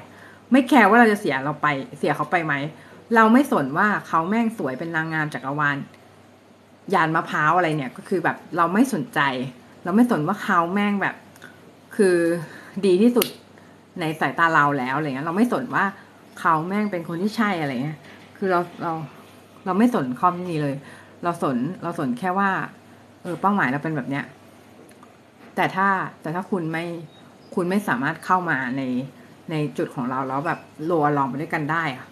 [0.52, 1.66] ไม่แคร์ว่าเราจะเสียเราไป
[1.98, 2.54] เสียเขาไปไหม
[3.14, 5.76] เราไม่สนว่าเขาแม่งสวยเป็นนางงามจักรวาล
[6.94, 9.20] ยานมะพร้าวอะไรเนี่ย ก็คือแบบเราไม่สนใจ
[9.84, 11.14] เราไม่สนว่าเขาแม่งแบบ
[11.96, 12.16] คือ
[12.86, 13.26] ดีที่สุด
[14.00, 15.84] ในสายตาเราแล้วอะไรเงี้ยเราไม่สนว่า
[16.40, 17.98] เขาแม่งเป็นคนที่ใช่อะไรเงี้ย
[18.36, 18.92] คือเราเรา
[19.64, 20.74] เราไม่สนข้อนี้เลย
[21.22, 22.50] เราสนเราสนแค่ว่า
[23.22, 24.24] เออเป้าหมายเราเป็นแบบเนี้ย
[25.56, 25.88] แต่ถ้า
[26.20, 26.84] แต่ถ้าคุณไม่
[27.54, 28.82] คุณไม่สามารถเข้ามาใน
[29.50, 32.06] ในจุดของเราแล้วแบบโลลองไปด้วยกันได้อะ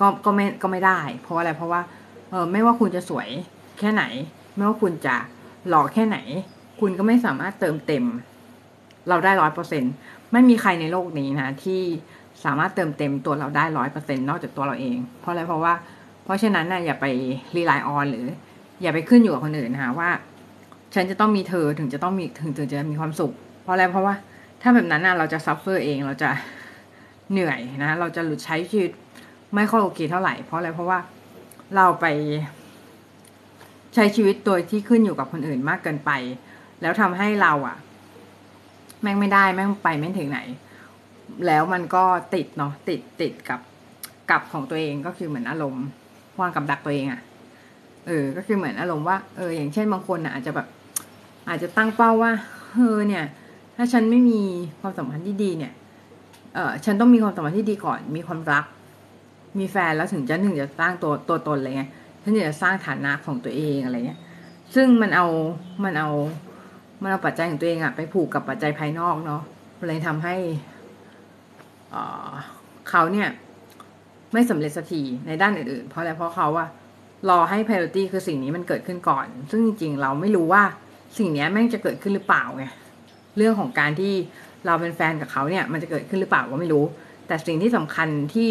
[0.00, 1.80] ก็ก็ไม่ก็ไม่ได้ เพราะอะไรเพราะว่า
[2.30, 3.28] เออไม่ว่าคุณจะสวย
[3.78, 4.04] แค่ไหน
[4.56, 5.16] ไม่ว่าคุณจะ
[5.68, 6.18] หล่อแค่ไหน
[6.80, 8.04] คุณก็ไม่สามารถเติมเต็ม
[9.08, 9.84] เราได้ร้อยเปอร์เซ็น
[10.34, 11.80] ไม่มีใครในโลกนี้นะที่
[12.44, 15.74] สามารถเติมเต็มตัวเราได้ร้อยเปอร์เซ็นนอกจากตัวเราเอง เพราะอะไรเพราะว่า
[16.24, 17.06] เพราะฉะนั้นนะ่ะอย่าไป
[17.56, 18.26] rely on หรือ
[18.82, 20.10] อย่าไปขึ้นอยู่กับคนอื่นนะคะว่า
[20.94, 24.14] ฉันจะต้องมีเธอถึงจะต้องมีถึงจะมีความสุข เพราะอะไรเพราะว่า
[24.62, 26.30] ถ้าแบบนั้นนะเราจะ suffer เองเราจะ
[27.32, 28.90] เหนื่อยนะ เราจะหลุดใช้ชีวิต
[29.54, 30.98] ไม่ค่อยโอเคเท่าไหร่ เพราะอะไรเพราะว่า
[31.76, 32.06] เราไป
[33.94, 36.10] ใช้ชีวิตโดยที่ขึ้นอยู่กับคนอื่นมากเกินไป
[36.82, 37.76] แล้วทำให้เราอะ่ะ
[39.04, 40.40] แม่งไม่ได้แม่งไปไม่ถึงไหน
[41.46, 43.60] แล้วมันก็ติดเนาะติดติดกับ
[44.30, 45.84] กับของตัวเองก็คือเหมือนอารมณ์
[46.40, 47.20] วางกับดักตัวเองอะ
[48.06, 50.66] เออ ก็คือเหมือนอารมณ์ว่าเอออย่างเช่นบางคนอะอาจจะแบบ
[51.48, 52.32] อาจจะตั้งเป้าว่า
[52.74, 53.24] เออเนี่ย
[53.76, 54.40] ถ้าฉันไม่มี
[54.80, 55.72] ความสัมพันธ์ที่ดีเนี่ย
[56.54, 58.64] เออฉันต้องมีความสัมพันธ์ที่ดีก่อน มีความรัก
[59.58, 61.90] มีแฟนแล้วถึงจะถึงจะสร้างตัวตัวตนอะไรเงี้ย
[62.22, 64.20] ฉันจะสร้างฐานะของตัวเองอะไรเงี้ย
[64.74, 65.26] ซึ่งมันเอา
[65.84, 66.08] มันเอา
[67.02, 69.42] มันเอาปัจจัยของตัวเองอะไปผูกกับปัจจัยภายนอกเนาะ
[69.86, 70.34] เลยทำให้
[72.90, 73.28] เขาเนี่ย
[74.32, 76.66] ไม่สำเร็จสักทีในด้านอื่นๆ เพราะอะไรเพราะเขาว่า
[77.28, 80.62] รอให้ priority คือสิ่งนี้มันเกิดขึ้นก่อน ซึ่งจริงๆ เราไม่รู้ว่า
[81.18, 82.64] สิ่งนี้แม่งจะเกิดขึ้นหรือเปล่าไง
[83.36, 84.12] เรื่องของการที่
[84.66, 86.84] เราเป็นแฟนกับเขาเนี่ย มันจะเกิดขึ้นหรือเปล่าก็ไม่รู้
[87.26, 88.50] แต่สิ่งที่สำคัญที่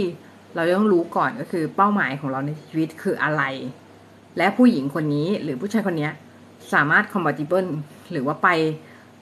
[0.56, 3.44] เราต้องรู้ก่อนก็คือเป้าหมายของเราในชีวิตคืออะไร
[4.38, 6.10] และผู้หญิงคนนี้หรือผู้ชายคนนี้
[6.74, 7.70] สามารถ compatible
[8.12, 8.50] หรือว่าไป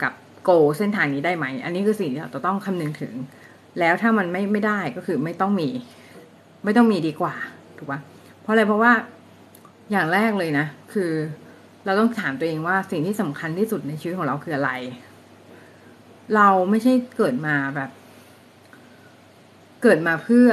[0.03, 0.13] กับ
[0.43, 3.13] โกเส้นทางนี้ได้ไหม อันนี้คือสิ่งที่เราต้องคำนึงถึง
[3.79, 5.69] แล้วถ้ามันไม่ไม่ได้ก็คือไม่ต้องมี
[6.63, 7.35] ไม่ต้องมีดีกว่า
[7.77, 7.99] ถูกปะ
[8.41, 8.91] เพราะอะไรเพราะว่า
[9.91, 11.11] อย่างแรกเลยนะ คือ
[11.85, 14.71] เราต้องถามตัวเองว่าสิ่งที่สำคัญที่สุดในชีวิตของเราคืออะไร
[16.35, 17.89] เราไม่ใช่เกิดมาแบบ
[19.83, 20.49] เกิดมาเพื่อ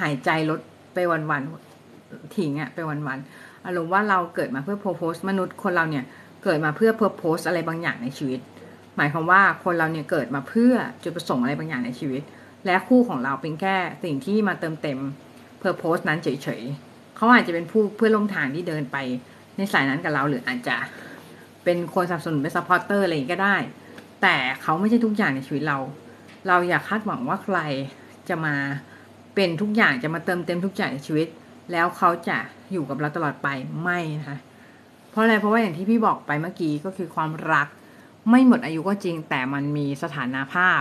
[0.00, 0.60] หายใจลด
[0.94, 6.04] ไปวันๆทิ้งอะไปวันๆอารมณ์ว่าเราเกิดมาเพื่อโพโพสมนุษย์คนเราเนี่ย
[6.44, 8.40] เกิดมาเพื่อเพอร์โพสอะไรบางอย่างในชีวิต
[8.96, 12.22] หมายความว่าคนเราเนี่ยเกิดมาเพื่อจุดประสงค์อะไรบางอย่างในชีวิต
[12.66, 14.98] และคู่ของเราเป็นแค่สิ่งที่มาเติมเต็ม
[15.60, 18.96] purpose นั้นเฉยๆเขาอาจจะเป็นผู้เพื่อนร่วมทางที่เดินไป
[19.56, 20.76] ในสายนั้นกับเราหรืออาจจะ
[21.64, 23.56] เป็นคนสนับสนุนเป็น supporter อะไรก็ได้
[24.22, 25.78] แต่เขาไม่ใช่ทุกอย่างในชีวิตเรา
[26.48, 27.58] เราอย่าคาดหวังว่าใคร
[28.28, 28.54] จะมา
[29.34, 31.28] เป็นทุกอย่างจะมาเติมเต็มทุกอย่างในชีวิต
[31.72, 32.38] แล้วเขาจะ
[32.72, 33.48] อยู่กับเราตลอดไป
[33.82, 34.38] ไม่นะคะ
[35.12, 37.68] เพราะอะไรเพราะว่าอย่างที่พี่บอกไปเมื่อกี้ก็คือความรัก
[38.30, 40.80] ไม่หมดอายุก็จริง แต่มันมีสถานภาพ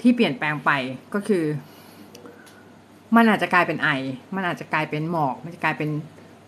[0.00, 0.70] ที่เปลี่ยนแปลงไป
[1.14, 1.44] ก็คือ
[3.16, 3.88] มันอาจจะกลายเป็นไอ
[4.34, 5.90] มันอาจจะกลายเป็นหมอก มันจะกลายเป็น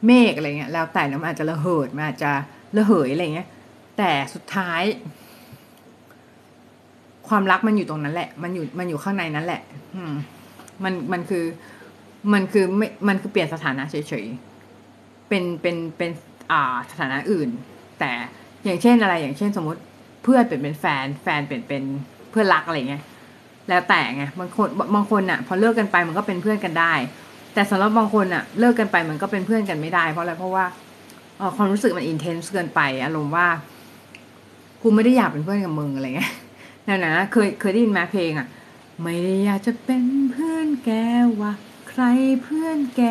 [0.06, 2.30] เมฆอะไรเงี้ย แล้วแต่แล้วมันอาจจะระเหิด มันอาจจะ
[2.76, 3.48] ระเหยอะไรเงี้ย
[3.98, 4.82] แต่สุดท้าย
[7.28, 9.62] ความรักมันอยู่ตรงนั้นแหละ มันอยู่มันอยู่ข้างในนั้นแหละ
[9.96, 10.14] อืม
[10.84, 11.44] มันมันคือ
[12.32, 16.10] มันคือไม่ มันคือเปลี่ยนสถานะเฉยๆ เป็นเป็นเป็น
[16.90, 17.48] สถานะอื่น
[18.00, 18.10] แต่
[18.64, 19.80] อย่างเช่นอะไรอย่างเช่นสมมติ
[20.24, 21.82] เพื่อนเปลี่ยนเป็นแฟน แฟนเปลี่ยนเป็น
[22.30, 23.02] เพื่อนรักอะไรเงี้ย
[23.68, 26.92] แล้วแต่ไงบางคนบางคนอะพอเลิกกันไปมันก็เป็นเพื่อนกันได้
[27.54, 30.64] แต่สำหรับบางคนอะเลิกกันไปมันก็เป็นเพื่อนกันไม่ได้ เพราะอะไรเพราะว่า
[31.56, 33.46] ความรู้สึกมันอินเทนส์เกินไปอารมณ์ว่า
[34.82, 36.32] กูไม่ได้อยากเป็นเพื่อนกับมึงอะไรเงี้ย
[36.86, 38.46] นั่นนะเคยเคยได้ยินไหมเพลงอะ
[39.02, 40.90] ไม่ได้อยากจะเป็นเพื่อนแก
[41.40, 41.52] ว่า
[41.88, 42.02] ใคร
[42.42, 43.02] เพื่อนแก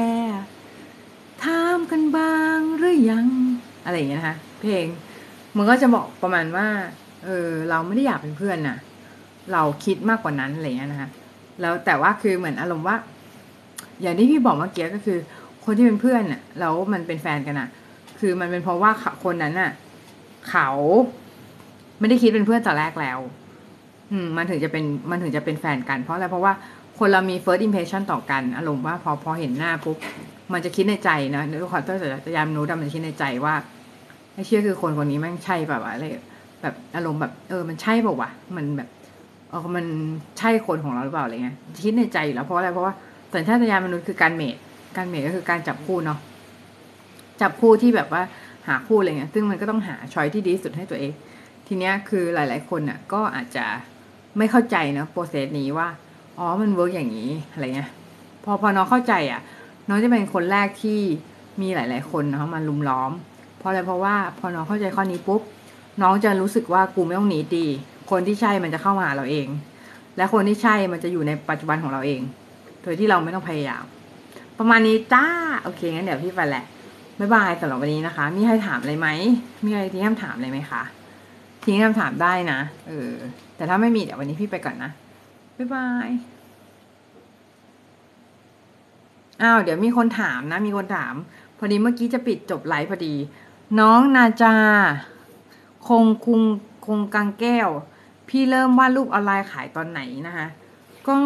[1.43, 3.27] ถามกันบ้างหรือยัง
[3.85, 4.85] อะไรอย่างเงี้ยนะคะเพลง
[5.57, 6.67] มันก็จะบอกประมาณว่า
[7.25, 8.77] เออเราไม่ได้อยากเป็นเพื่อนน่ะ
[9.53, 11.09] เราคิดมากกว่านั้นอะไรเงี้ยนะคะ
[11.61, 12.95] แล้วแต่ว่าคือเหมือนอารมณ์ว่า
[14.01, 15.17] อย่างที่พี่บอกเมื่อกี้ก็คือ
[15.65, 17.69] คนที่เป็นเพื่อนน่ะแล้วมันเป็นแฟนกันน่ะ
[18.19, 18.91] คือมันเป็นเพราะว่า
[19.23, 19.71] คนนั้นน่ะ
[20.49, 20.69] เขา
[21.99, 23.19] ไม่ได้คิดเป็นเพื่อนแต่แรกแล้ว
[24.11, 26.53] อืม มันถึงจะเป็นมันถึงจะเป็นแฟนกัน เพราะอะไรเพราะว่า
[26.99, 29.97] คนเรามี first impression ต่อกัน อารมณ์ว่าพอพอเห็นหน้าปุ๊บ
[30.53, 31.93] มันจะคิดในใจนะด้วยความที่
[32.25, 33.53] จะยามนู้ดมันจะคิดในใจว่า
[34.33, 36.05] ไอ้เชื่อคือคนคนนี้แม่งใช่แบบว่าอะไร
[36.61, 38.89] แบบอารมณ์แบบเออมันใช่ป่าวะมันแบบ
[39.49, 39.85] เออมัน
[40.39, 41.55] ใช่คนของเราหรือเปล่าอะไรเงี้ย
[41.85, 42.93] คิดในใจอยู่แล้วเพราะอะไรเพราะว่า
[43.33, 44.55] สัญชาตญาณมนุษย์คือการเมท
[44.97, 46.19] การเมทก็คือการจับคู่เนาะ
[47.41, 48.21] จับคู่ที่แบบว่า
[48.67, 51.11] หาคู่อะไรเงี้ยซึ่งมันก็ต้องหาช้อยที่ดีสุดให้ตัวเอง
[51.67, 53.65] ทีเนี้ยคือหลาย ๆ คนน่ะก็อาจจะ
[54.37, 55.87] ไม่เข้าใจนะ process นี้ว่า
[56.39, 57.89] อ๋อมัน work อย่างนี้อะไรเงี้ย
[58.43, 59.41] พอพอน้องเข้าใจอะ
[59.87, 60.99] น้องจะเป็นคนแรกที่
[61.61, 63.11] มีหลาย ๆ คนเนาะมารุมล้อม
[63.57, 65.41] เพราะอะไรเพราะว่าพอน้องเข้าใจข้อนี้ปุ๊บ
[66.01, 67.65] น้องจะรู้สึกว่ากูไม่ต้องหนีดี
[68.11, 69.47] คนที่ใช่มันจะเข้ามาหาเราเอง
[70.17, 72.21] และคนที่ใช่มันจะอยู่ในปัจจุบันของเราเอง
[72.83, 73.83] โดยที่เราไม่ต้องพยายาม
[74.57, 75.25] ประมาณนี้จ้า
[75.63, 76.65] โอเค งั้นเดี๋ยวพี่ไปแหละ
[77.19, 79.07] บ๊ายบายสำหรับวันนี้นะคะ มีใครถามอะไรไหม
[79.65, 80.81] มีอะไรที่คำถามอะไรไหมคะ
[81.63, 83.11] ทิ้งคำถามได้นะ เออ
[83.55, 84.91] แต่ถ้าไม่มีเดี๋ยววันนี้พี่ไปก่อนนะ
[85.59, 86.09] บ๊ายบาย
[89.41, 91.13] อ้าว เดี๋ยวมีคนถามนะ มีคนถาม
[91.57, 93.15] พอดีเมื่อกี้จะปิดจบไลฟ์พอดี
[93.79, 94.55] น้องนาจา
[95.87, 96.41] คงคุง
[96.85, 97.69] คงกังแก้ว
[98.29, 100.47] พี่เริ่มวาดรูปออนไลน์ขายตอนไหนนะคะ
[101.07, 101.17] ก็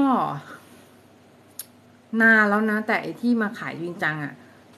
[2.21, 4.33] นานแล้วนะ แต่ไอที่มาขายจริงจังอะ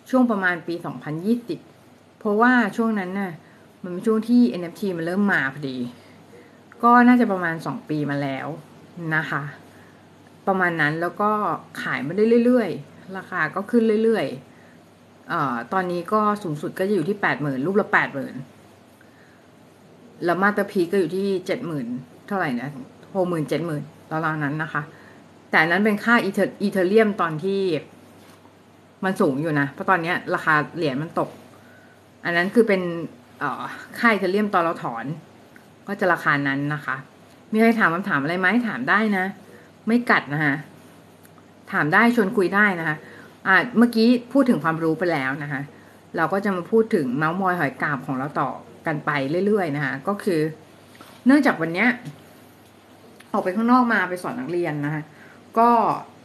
[0.10, 1.60] ช่วงประมาณปีสองพันยี่สิบ
[2.20, 3.32] เพราะว่าช่วงนั้นน่ะ
[3.82, 5.78] มันเป็นช่วงที่ NFT มันเริ่มมาพอดี
[6.84, 8.48] ก็น่าจะประมาณสองปีมาแล้ว
[9.16, 9.44] นะคะ
[10.48, 11.30] ประมาณนั้นแล้วก็
[11.82, 18.36] ขายมาได้เรื่อยๆ ราคาก็ขึ้นเรื่อยๆเออตอนนี้ก็สูงสุดก็จะอยู่ที่แปดหมื่นรูปละแปดหมื่น
[20.26, 21.88] แล้วมาตรพีก็อยู่ที่เจ็ดหมื่น
[22.28, 22.70] เท่าไหร่นะ
[23.16, 24.82] หกหมื่นเจ็ดหมื่นตารางนั้นนะคะ
[25.52, 27.62] แต่นั้นเป็นค่าอีเทอีเทเรียมตอนที่
[29.04, 31.30] มันสูงอยู่นะเพราะตอนนี้ราคาเหรียญมันตก
[32.26, 32.82] อันนั้นคือเป็น
[34.00, 35.06] ค่าอีเทเรียมตอนเราถอน
[35.88, 36.96] ก็จะราคานั้นนะคะ
[37.54, 39.26] มีใครถามคำถามอะไรไหมถามได้นะ
[39.88, 40.56] ไม่กัดนะคะ
[41.72, 42.96] ถามได้ชวนคุยได้นะคะ
[43.48, 45.62] อ่าเมื่อกี้พูดถึงความรู้ไปแล้วนะคะ
[46.18, 48.50] เราก็จะมาพูดถึงเมาส์มอยหอยกาบของเราต่อ
[48.88, 49.12] กันไป
[49.48, 50.42] เรื่อยๆนะคะก็คือ
[51.26, 51.90] เนื่องจากวันเนี้ย
[53.34, 55.04] ออกไปข้างนอกมาไปสอนนักเรียนนะคะ
[55.60, 55.70] ก็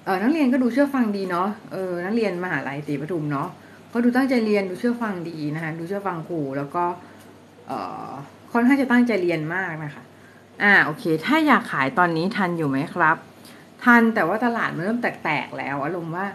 [0.04, 3.48] เออนักเรียนก็ดูเชื่อฟังดีเนาะเออนักเรียนมหาลัยศรีปทุมเนาะ
[3.92, 6.84] ก็ดูตั้งใจเรียนดูเชื่อฟังดีนะคะดูเชื่อฟังครูแล้วก็
[7.68, 7.72] เอ
[8.08, 8.10] อ
[8.52, 10.02] ค่อนข้างจะตั้งใจเรียนมากนะคะ
[10.62, 13.16] อ่าโอเค ถ้าอยากขายตอนนี้ทันอยู่ไหมครับ
[13.84, 16.26] ทันแต่ว่าตลาดมันเริ่มแตกๆแล้วอารมณ์ว่า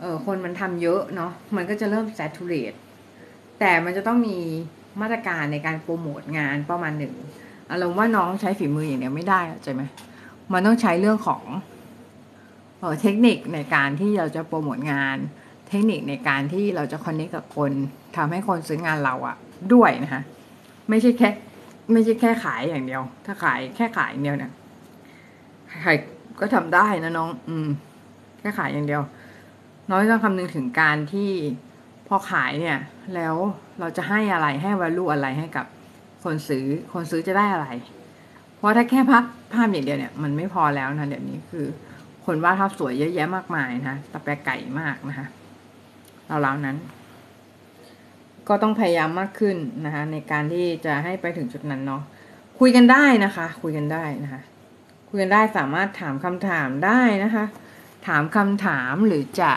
[0.00, 2.76] เออคนมันทำเยอะเนาะมันก็จะเริ่ม saturate
[3.60, 4.38] แต่มันจะต้องมี
[5.00, 7.14] มาตรการในการโปรโมทงานประมาณหนึ่ง
[7.70, 9.82] อารมณ์ว่าน้องใช้ฝีมืออย่างเดียวไม่ได้เข้าใจไหม
[10.52, 11.42] มันต้องใช้เรื่องของ
[12.78, 15.16] เออเทคนิคในการที่เราจะโปรโมทงาน
[15.68, 17.70] เทคนิคในการที่เราจะคอนเนคกับคน
[18.16, 19.36] ทำให้คนซื้องานเราอะ
[19.72, 20.22] ด้วยนะคะ
[20.88, 21.30] ไม่ใช่แค่
[21.90, 24.52] ไม่ใช่แค่ขายอย่างเดียว ถ้าขายแค่ขายอย่างเดียวเนี่ย
[25.82, 25.90] ใคร
[26.40, 27.68] ก็ทำได้นะน้อง อืม
[28.40, 29.02] แค่ขายอย่างเดียว
[29.90, 31.30] น้อยต้องคำนึงถึงการที่
[32.08, 32.78] พอขายเนี่ย
[33.14, 33.34] แล้ว
[33.80, 35.66] เราจะให้อะไรให้ value อะไรให้กับ
[36.24, 37.68] คนซื้อ คนซื้อจะได้อะไร
[38.56, 41.66] เพราะถ้าแค่ภาพภาพอย่างเดียวเนี่ย มันไม่พอแล้วนะเดี๋ยวนี้คือ
[42.26, 45.26] คนวาดภาพสวยเยอะแยะมากมายนะตะแปรไก่มากนะคะ
[46.42, 46.76] เราๆนั้น
[48.48, 52.02] ก็ต้องพยายามมากขึ้นนะคะในการที่จะให้ไปถึงจุดนั้นเนาะ
[52.58, 54.42] คุยกันได้นะคะ คุยกันได้นะคะ
[55.08, 57.44] คุยกันได้สามารถถามคำถามได้นะคะ
[58.06, 59.52] ถามคำถามหรือจะ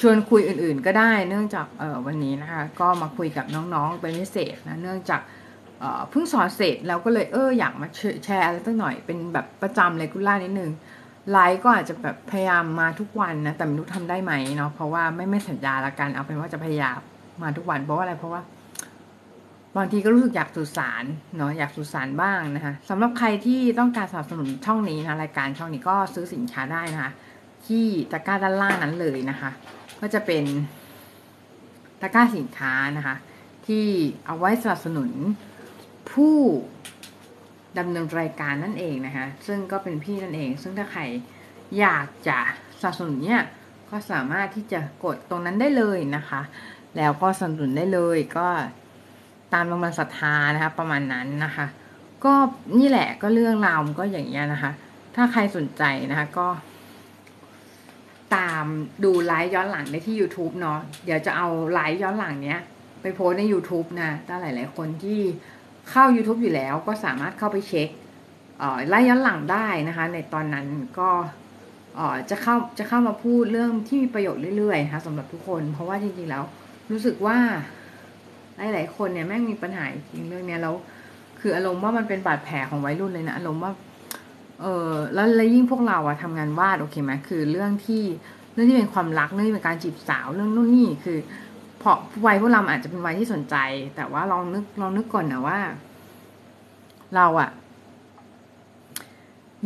[0.00, 5.20] ชวนคุยอื่นๆ ก็ได้เนื่องจากเออวันนี้นะคะ ก็มาคุยกับน้องๆเป็นพิเศษนะเนื่องจาก
[5.80, 7.88] เเพิ่งสอนเสร็จแล้วก็เลยเอออยากมา
[8.24, 10.70] แชร์อะไรสักหน่อยเป็นแบบประจำเลยกุล่านิดนึง
[11.32, 16.98] ไลฟ์ก็อาจจะแบบพยายามมาทุกวันนะแต่ไม่รู้ทำได้ไหมเนาะเพราะว่าไม่ไม่สัญญาละกันเอาเป็นว่าจะพยายาม
[17.44, 18.42] มาทุกวันเพราะว่าอะไรเพราะว่า
[19.76, 21.04] บางทีก็รู้สึกอยากสื่อสาร
[21.36, 27.12] เนาะอยากสื่อสารบ้างนะคะสำหรับใครที่ต้องการสนับสนุนช่องนี้นะรายการช่องนี้ก็ซื้อสินค้าได้นะคะ
[27.66, 29.50] ที่ตะกร้าด้านล่างนั้นเลยนะคะ
[30.00, 30.44] ก็จะเป็น
[32.00, 33.16] ตะกร้าสินค้านะคะ
[33.66, 33.86] ที่
[34.26, 35.10] เอาไว้สนับสนุน
[36.12, 36.36] ผู้
[37.78, 41.02] ดำเนินรายการนั่นเองนะคะ ซึ่งก็เป็นพี่นั่นเอง ซึ่งถ้าใคร
[41.78, 42.38] อยากจะ
[42.80, 43.42] สนับสนุนเนี่ย
[43.90, 46.40] ก็สามารถที่จะกดตรงนั้นได้เลยนะคะ
[46.96, 48.46] แล้วก็สนับสนุนได้เลยก็
[49.52, 51.66] ตามกำลังศรัทธานะคะ ประมาณนั้นนะคะ
[52.24, 52.32] ก็
[52.78, 54.72] นี่แหละก็เรื่องราวก็อย่างเงี้ยนะคะ
[55.16, 56.48] ถ้าใครสนใจนะคะก็
[58.36, 58.64] ตาม
[59.04, 62.60] ดูไลฟ์ย้อนหลังได้ที่ YouTube เนาะเดี๋ยวจะเอาไลฟ์ย้อนหลังเนี้ย
[63.02, 65.20] ไปโพสใน YouTube นะถ้าหลาย ๆ คนที่
[65.90, 67.88] เข้า YouTube อยู่แล้วก็สามารถเข้าไปเช็ค
[68.88, 70.66] ไล่ย้อนหลังได้นะคะ ในตอนนั้น
[70.98, 71.10] ก็
[72.30, 76.44] จะเข้าจะเข้ามาพูดเรื่องที่มีประโยชน์เรื่อยๆนะคะสำหรับทุกคน เพราะว่าจริงๆแล้ว
[76.90, 77.38] รู้สึกว่า
[78.56, 80.74] หลายๆคนเนี่ยแม่งมีปัญหาจริงเรื่องเนี้ยแล้ว
[81.40, 83.72] คืออารมณ์ว่ามันเป็นบาดแผลของวัยรุ่นเลยนะอารมณ์ว่า
[84.60, 88.02] เออแล้วแล้วยิ่งพวกเราอะทำงานวาดโอเคไหมคือเรื่องที่
[88.52, 91.18] เรื่องที่เป็นความรักเรื่องที่เป็นการจีบสาวเรื่องนู่นนี่คือ
[91.82, 91.92] พอ
[92.26, 93.56] วัยพวกเราอาจจะเป็นวัยที่สนใจ
[93.96, 95.58] แต่ว่าลองนึกลองนึกก่อนนะว่า
[97.16, 97.50] เราอะ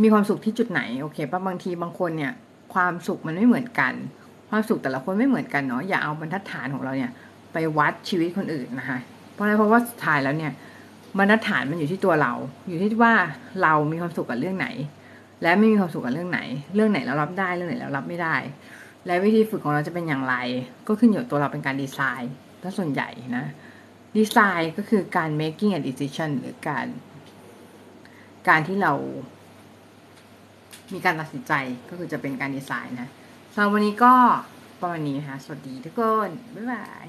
[0.02, 2.32] มีความสุขที่จุดไหนโอเคป่ะบางทีบางคนเนี่ย
[2.74, 3.92] ความสุขมันไม่เหมือนกัน
[4.50, 7.12] ความสุขแต่ละคนไม่เหมือนกันเนาะอย่าเอาบรรทัดฐานของเราเนี่ย
[7.52, 8.98] ไปวัดชีวิตคนอื่นนะคะ
[9.32, 10.52] เพราะอะไรเพราะว่าสุดท้ายแล้วเนี่ย
[11.18, 12.32] บรรทัดฐานมันอยู่ที่ตัวเรา
[12.68, 13.14] อยู่ที่ว่า
[13.62, 14.68] เรามีความสุขกับเรื่องไหน
[15.42, 16.40] และไม่มีความสุขกับเรื่องไหน
[16.74, 18.36] เรื่องไหนเรารับได้เรื่องไหนเรารับไม่ได้
[19.06, 20.34] และวิธีฝึกของเราจะเป็นอย่างไร
[20.86, 22.32] ก็ขึ้นอยู่ตัวเราเป็นการดีไซน์
[22.62, 23.44] ถ้าส่วนใหญ่นะ
[24.16, 26.86] ดีไซน์ก็คือการ making a decision หรือการ
[28.48, 28.92] การที่เรา
[30.92, 31.52] มีการตัดสินใจ
[31.88, 33.08] ก็คือจะเป็นการดีไซน์นะ
[33.58, 34.14] สำหรับวันนี้ก็
[34.80, 37.06] ประมาณนี้นะคะ สวัสดีทุกคน บ๊ายบาย